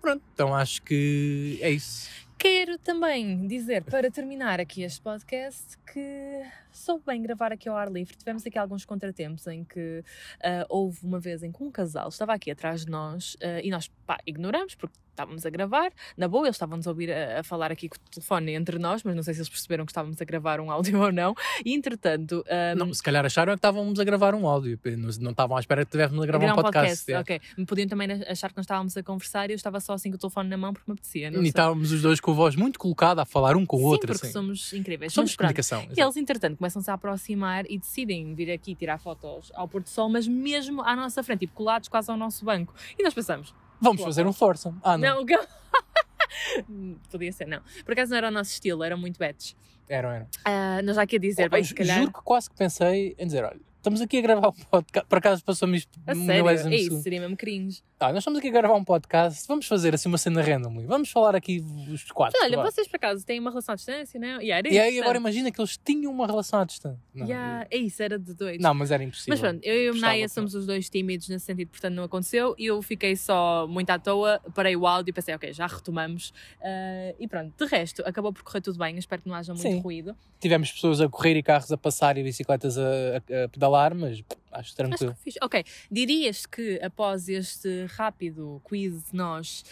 pronto 0.00 0.22
então 0.32 0.54
acho 0.54 0.80
que 0.82 1.58
é 1.60 1.70
isso 1.70 2.08
Quero 2.38 2.78
também 2.78 3.46
dizer, 3.46 3.84
para 3.84 4.10
terminar 4.10 4.60
aqui 4.60 4.82
este 4.82 5.00
podcast, 5.00 5.78
que 5.90 6.42
soube 6.74 7.02
bem 7.06 7.22
gravar 7.22 7.52
aqui 7.52 7.68
ao 7.68 7.76
ar 7.76 7.90
livre. 7.90 8.16
Tivemos 8.16 8.44
aqui 8.46 8.58
alguns 8.58 8.84
contratempos 8.84 9.46
em 9.46 9.64
que 9.64 10.02
ah, 10.42 10.66
houve 10.68 10.98
uma 11.04 11.18
vez 11.20 11.42
em 11.42 11.50
que 11.52 11.62
um 11.62 11.70
casal 11.70 12.08
estava 12.08 12.34
aqui 12.34 12.50
atrás 12.50 12.84
de 12.84 12.90
nós 12.90 13.36
ah, 13.42 13.60
e 13.62 13.70
nós 13.70 13.88
pá, 14.06 14.18
ignoramos 14.26 14.74
porque 14.74 14.96
estávamos 15.14 15.46
a 15.46 15.50
gravar. 15.50 15.92
Na 16.16 16.28
boa, 16.28 16.46
eles 16.46 16.56
estavam-nos 16.56 16.86
a 16.86 16.90
ouvir 16.90 17.10
a, 17.10 17.40
a 17.40 17.42
falar 17.44 17.70
aqui 17.72 17.88
com 17.88 17.96
o 17.96 18.10
telefone 18.10 18.52
entre 18.52 18.78
nós, 18.78 19.02
mas 19.04 19.14
não 19.14 19.22
sei 19.22 19.32
se 19.34 19.40
eles 19.40 19.48
perceberam 19.48 19.86
que 19.86 19.92
estávamos 19.92 20.20
a 20.20 20.24
gravar 20.24 20.60
um 20.60 20.70
áudio 20.70 21.00
ou 21.00 21.12
não. 21.12 21.34
E 21.64 21.72
entretanto. 21.72 22.44
ah, 22.48 22.74
Não, 22.74 22.92
se 22.92 23.02
calhar 23.02 23.24
acharam 23.24 23.52
é 23.52 23.56
que 23.56 23.58
estávamos 23.58 23.98
a 23.98 24.04
gravar 24.04 24.34
um 24.34 24.46
áudio, 24.46 24.78
não, 24.98 25.08
não 25.20 25.30
estavam 25.30 25.56
à 25.56 25.60
espera 25.60 25.82
que 25.82 25.88
estivéssemos 25.88 26.22
a 26.22 26.26
gravar 26.26 26.52
um 26.52 26.62
podcast. 26.62 27.10
é. 27.12 27.18
Ok. 27.18 27.40
Me 27.56 27.64
podiam 27.64 27.88
também 27.88 28.10
achar 28.28 28.50
que 28.50 28.56
nós 28.56 28.64
estávamos 28.64 28.96
a 28.96 29.02
conversar 29.02 29.48
e 29.50 29.52
eu 29.52 29.56
estava 29.56 29.80
só 29.80 29.94
assim 29.94 30.10
com 30.10 30.16
o 30.16 30.18
telefone 30.18 30.48
na 30.48 30.56
mão 30.56 30.72
porque 30.72 30.90
me 30.90 30.94
apetecia. 30.94 31.30
E 31.30 31.46
estávamos 31.46 31.92
os 31.92 32.02
dois 32.02 32.20
com 32.20 32.32
a 32.32 32.34
voz 32.34 32.56
muito 32.56 32.78
colocada 32.78 33.22
a 33.22 33.24
falar 33.24 33.56
um 33.56 33.64
com 33.64 33.76
o 33.76 33.80
Sim, 33.80 33.86
outro. 33.86 34.12
porque 34.12 34.26
assim. 34.26 34.32
somos 34.32 34.72
incríveis. 34.72 35.12
Somos 35.12 35.30
Mas 35.30 35.36
comunicação. 35.36 35.86
E 35.96 36.00
eles, 36.00 36.16
entretanto, 36.16 36.56
começam-se 36.64 36.90
a 36.90 36.94
aproximar 36.94 37.64
e 37.70 37.76
decidem 37.78 38.34
vir 38.34 38.50
aqui 38.50 38.74
tirar 38.74 38.96
fotos 38.98 39.52
ao 39.54 39.68
pôr 39.68 39.82
do 39.82 39.88
sol, 39.88 40.08
mas 40.08 40.26
mesmo 40.26 40.80
à 40.82 40.96
nossa 40.96 41.22
frente, 41.22 41.40
tipo, 41.40 41.52
colados 41.52 41.88
quase 41.90 42.10
ao 42.10 42.16
nosso 42.16 42.42
banco. 42.44 42.72
E 42.98 43.02
nós 43.02 43.12
pensamos, 43.12 43.54
Vamos 43.80 43.98
Boa, 43.98 44.08
fazer 44.08 44.26
um 44.26 44.32
foursome. 44.32 44.78
Ah, 44.82 44.96
não. 44.96 45.22
não, 45.26 46.96
Podia 47.10 47.30
ser, 47.32 47.46
não. 47.46 47.60
Por 47.84 47.92
acaso 47.92 48.10
não 48.12 48.16
era 48.16 48.28
o 48.28 48.30
nosso 48.30 48.50
estilo, 48.52 48.82
eram 48.82 48.96
muito 48.96 49.18
betes. 49.18 49.54
Eram, 49.88 50.10
eram. 50.10 50.26
Ah, 50.44 50.80
nós 50.82 50.96
já 50.96 51.06
queria 51.06 51.28
dizer, 51.28 51.46
Oh, 51.46 51.50
bem, 51.50 51.62
ju- 51.62 51.68
se 51.68 51.74
calhar. 51.74 51.98
Juro 51.98 52.12
que 52.12 52.22
quase 52.22 52.48
que 52.48 52.56
pensei 52.56 53.14
em 53.18 53.26
dizer: 53.26 53.44
olha, 53.44 53.60
estamos 53.84 54.00
aqui 54.00 54.16
a 54.16 54.20
gravar 54.22 54.48
um 54.48 54.52
podcast. 54.52 55.06
Por 55.08 55.18
acaso 55.18 55.44
passou-me 55.44 55.76
isto 55.76 56.00
A 56.06 56.14
sério, 56.14 56.48
é 56.48 56.54
isso, 56.54 56.84
segundo. 56.84 57.02
seria 57.02 57.20
mesmo 57.20 57.36
cringe. 57.36 57.82
Ah, 58.00 58.08
nós 58.12 58.18
estamos 58.18 58.38
aqui 58.38 58.48
a 58.48 58.50
gravar 58.50 58.74
um 58.74 58.84
podcast. 58.84 59.46
Vamos 59.46 59.66
fazer 59.66 59.94
assim 59.94 60.08
uma 60.08 60.18
cena 60.18 60.42
randomly. 60.42 60.84
Vamos 60.86 61.10
falar 61.10 61.34
aqui 61.36 61.64
os 61.90 62.10
quatro. 62.10 62.38
Olha, 62.42 62.60
vocês 62.62 62.86
por 62.88 62.96
acaso 62.96 63.24
têm 63.24 63.38
uma 63.40 63.50
relação 63.50 63.72
à 63.72 63.76
distância, 63.76 64.18
não? 64.20 64.40
Yeah, 64.42 64.56
era 64.58 64.68
E 64.72 64.78
aí 64.78 65.00
agora 65.00 65.16
imagina 65.18 65.50
que 65.50 65.60
eles 65.60 65.78
tinham 65.82 66.10
uma 66.12 66.26
relação 66.26 66.60
à 66.60 66.64
distância. 66.64 66.98
Não, 67.14 67.26
Yeah, 67.26 67.66
é 67.70 67.76
isso, 67.78 68.02
era 68.02 68.18
de 68.18 68.34
doido. 68.34 68.60
não 68.60 68.74
mas 68.74 68.90
era 68.90 69.02
impossível. 69.02 69.30
Mas 69.32 69.40
pronto, 69.40 69.60
eu 69.64 69.74
e 69.74 69.90
o 69.90 70.00
Naya 70.00 70.28
somos 70.28 70.54
os 70.54 70.66
dois 70.66 70.88
tímidos 70.90 71.28
nesse 71.28 71.44
sentido, 71.46 71.68
portanto 71.68 71.94
não 71.94 72.04
aconteceu. 72.04 72.54
E 72.58 72.66
eu 72.66 72.80
fiquei 72.82 73.16
só 73.16 73.66
muito 73.68 73.88
à 73.90 73.98
toa, 73.98 74.40
parei 74.54 74.76
o 74.76 74.86
áudio 74.86 75.10
e 75.10 75.12
pensei, 75.14 75.34
ok, 75.34 75.52
já 75.52 75.66
retomamos. 75.66 76.32
Ah, 76.62 77.14
e 77.18 77.26
pronto, 77.28 77.52
de 77.56 77.70
resto, 77.70 78.02
acabou 78.06 78.32
por 78.32 78.42
correr 78.42 78.60
tudo 78.60 78.78
bem, 78.78 78.96
espero 78.98 79.22
que 79.22 79.28
não 79.28 79.34
haja 79.36 79.52
muito 79.54 79.62
Sim. 79.66 79.80
ruído. 79.80 80.14
Tivemos 80.40 80.70
pessoas 80.72 81.00
a 81.00 81.08
correr 81.08 81.36
e 81.36 81.42
carros 81.42 81.70
a 81.72 81.76
passar 81.78 82.18
e 82.18 82.22
bicicletas 82.22 82.76
a, 82.76 82.82
a- 82.82 83.44
a 83.44 83.48
pedalar, 83.48 83.73
mas 83.94 84.20
pff, 84.20 84.38
acho 84.52 84.60
Acho 84.60 84.76
tranquilo. 84.76 85.14
que 85.14 85.22
fiz. 85.22 85.34
Ok, 85.42 85.64
dirias 85.90 86.46
que 86.46 86.80
após 86.82 87.28
este 87.28 87.86
rápido 87.86 88.60
quiz 88.64 89.12
nós 89.12 89.64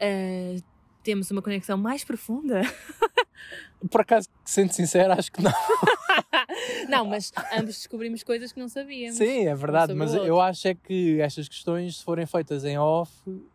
ah, 0.00 0.56
temos 1.02 1.30
uma 1.30 1.42
conexão 1.42 1.76
mais 1.76 2.04
profunda? 2.04 2.62
Por 3.90 4.02
acaso, 4.02 4.28
sendo 4.44 4.72
sincero, 4.72 5.12
acho 5.12 5.32
que 5.32 5.42
não. 5.42 5.52
não, 6.90 7.04
mas 7.06 7.32
ambos 7.52 7.76
descobrimos 7.76 8.22
coisas 8.22 8.52
que 8.52 8.58
não 8.60 8.68
sabíamos. 8.68 9.16
Sim, 9.16 9.46
é 9.46 9.54
verdade, 9.54 9.94
mas 9.94 10.12
eu 10.14 10.40
acho 10.40 10.68
é 10.68 10.74
que 10.74 11.20
estas 11.20 11.48
questões, 11.48 11.98
se 11.98 12.04
forem 12.04 12.26
feitas 12.26 12.64
em 12.64 12.78
off, 12.78 13.10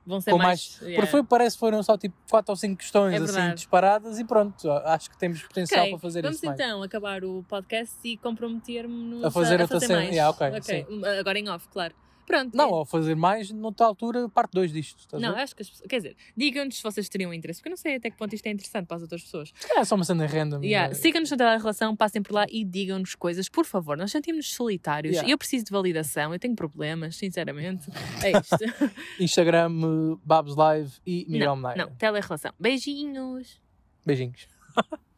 Vão 0.06 0.22
ser 0.22 0.32
mais. 0.32 0.44
mais. 0.46 0.78
yeah. 0.82 0.96
Porque 0.98 1.12
foi, 1.12 1.24
parece 1.24 1.56
que 1.56 1.60
foram 1.60 1.82
só 1.84 1.98
tipo 1.98 2.16
4 2.30 2.52
ou 2.52 2.56
5 2.56 2.78
questões 2.78 3.14
É 3.14 3.24
assim 3.24 3.54
disparadas 3.56 4.20
e 4.20 4.24
pronto, 4.24 4.70
acho 4.72 5.10
que 5.10 5.18
temos 5.18 5.42
potencial 5.42 5.82
Ok, 5.82 5.92
para 5.92 6.00
fazer 6.00 6.22
Vamos 6.22 6.38
isso 6.38 6.46
mais. 6.46 6.60
então 6.60 6.82
acabar 6.84 7.24
o 7.24 7.44
podcast 7.48 7.96
e 8.04 8.18
comprometer-me 8.18 9.24
A 9.26 9.32
fazer 9.32 9.60
outra 9.62 9.80
cena. 9.80 9.96
mais. 9.98 10.10
Yeah, 10.12 10.30
ok, 10.30 10.86
Agora 11.20 11.40
em 11.40 11.50
off, 11.50 11.68
claro. 11.70 11.94
Pronto. 12.26 12.56
Não, 12.56 12.70
é- 12.70 12.74
ou 12.74 12.86
fazer 12.86 13.16
mais, 13.16 13.52
noutra 13.52 13.86
altura, 13.86 14.28
parte 14.30 14.52
2 14.54 14.72
disto. 14.72 15.20
Não 15.20 15.34
ver? 15.34 15.42
acho 15.42 15.56
que 15.56 15.62
as 15.62 15.70
pessoas. 15.70 15.88
Quer 15.88 15.98
dizer, 15.98 16.16
digam-nos 16.36 16.78
se 16.78 16.84
vocês 16.84 17.08
teriam 17.08 17.34
interesse, 17.34 17.60
porque 17.60 17.70
eu 17.70 17.72
não 17.72 17.78
sei 17.78 17.96
até 17.96 18.10
que 18.10 18.18
ponto 18.18 18.34
isto 18.34 18.46
é 18.48 18.52
interessante 18.52 18.88
para 18.88 18.98
as 18.98 19.02
outras 19.04 19.24
pessoas. 19.24 19.54
É 19.76 19.84
só 19.84 19.96
uma 19.96 20.04
cena 20.04 20.26
random. 20.26 20.62
Yeah, 20.64 20.90
né? 20.90 20.94
Sigam-nos 20.96 21.32
na 21.32 21.58
relação, 21.58 21.96
passem 21.96 22.22
por 22.22 22.34
lá 22.34 22.46
e 22.50 22.64
digam-nos 22.64 23.16
coisas, 23.16 23.48
por 23.50 23.66
favor. 23.66 23.98
Nós 23.98 24.12
sentimos-nos 24.12 24.54
solitários. 24.54 25.14
Yeah. 25.14 25.32
Eu 25.32 25.38
preciso 25.38 25.66
de 25.66 25.72
validação, 25.72 26.34
eu 26.34 26.40
tenho 26.40 26.56
problemas, 26.56 27.16
sinceramente. 27.16 27.90
É 28.24 28.32
isto. 28.32 28.58
Instagram, 29.20 29.70
Babs 30.24 30.56
Live 30.56 30.94
e 31.06 31.26
Miguel 31.30 31.50
não, 31.50 31.56
Menaia. 31.58 31.78
não, 31.78 31.96
tele-relação. 31.96 32.52
Beijinhos. 32.60 33.62
Beijinhos. 34.06 34.48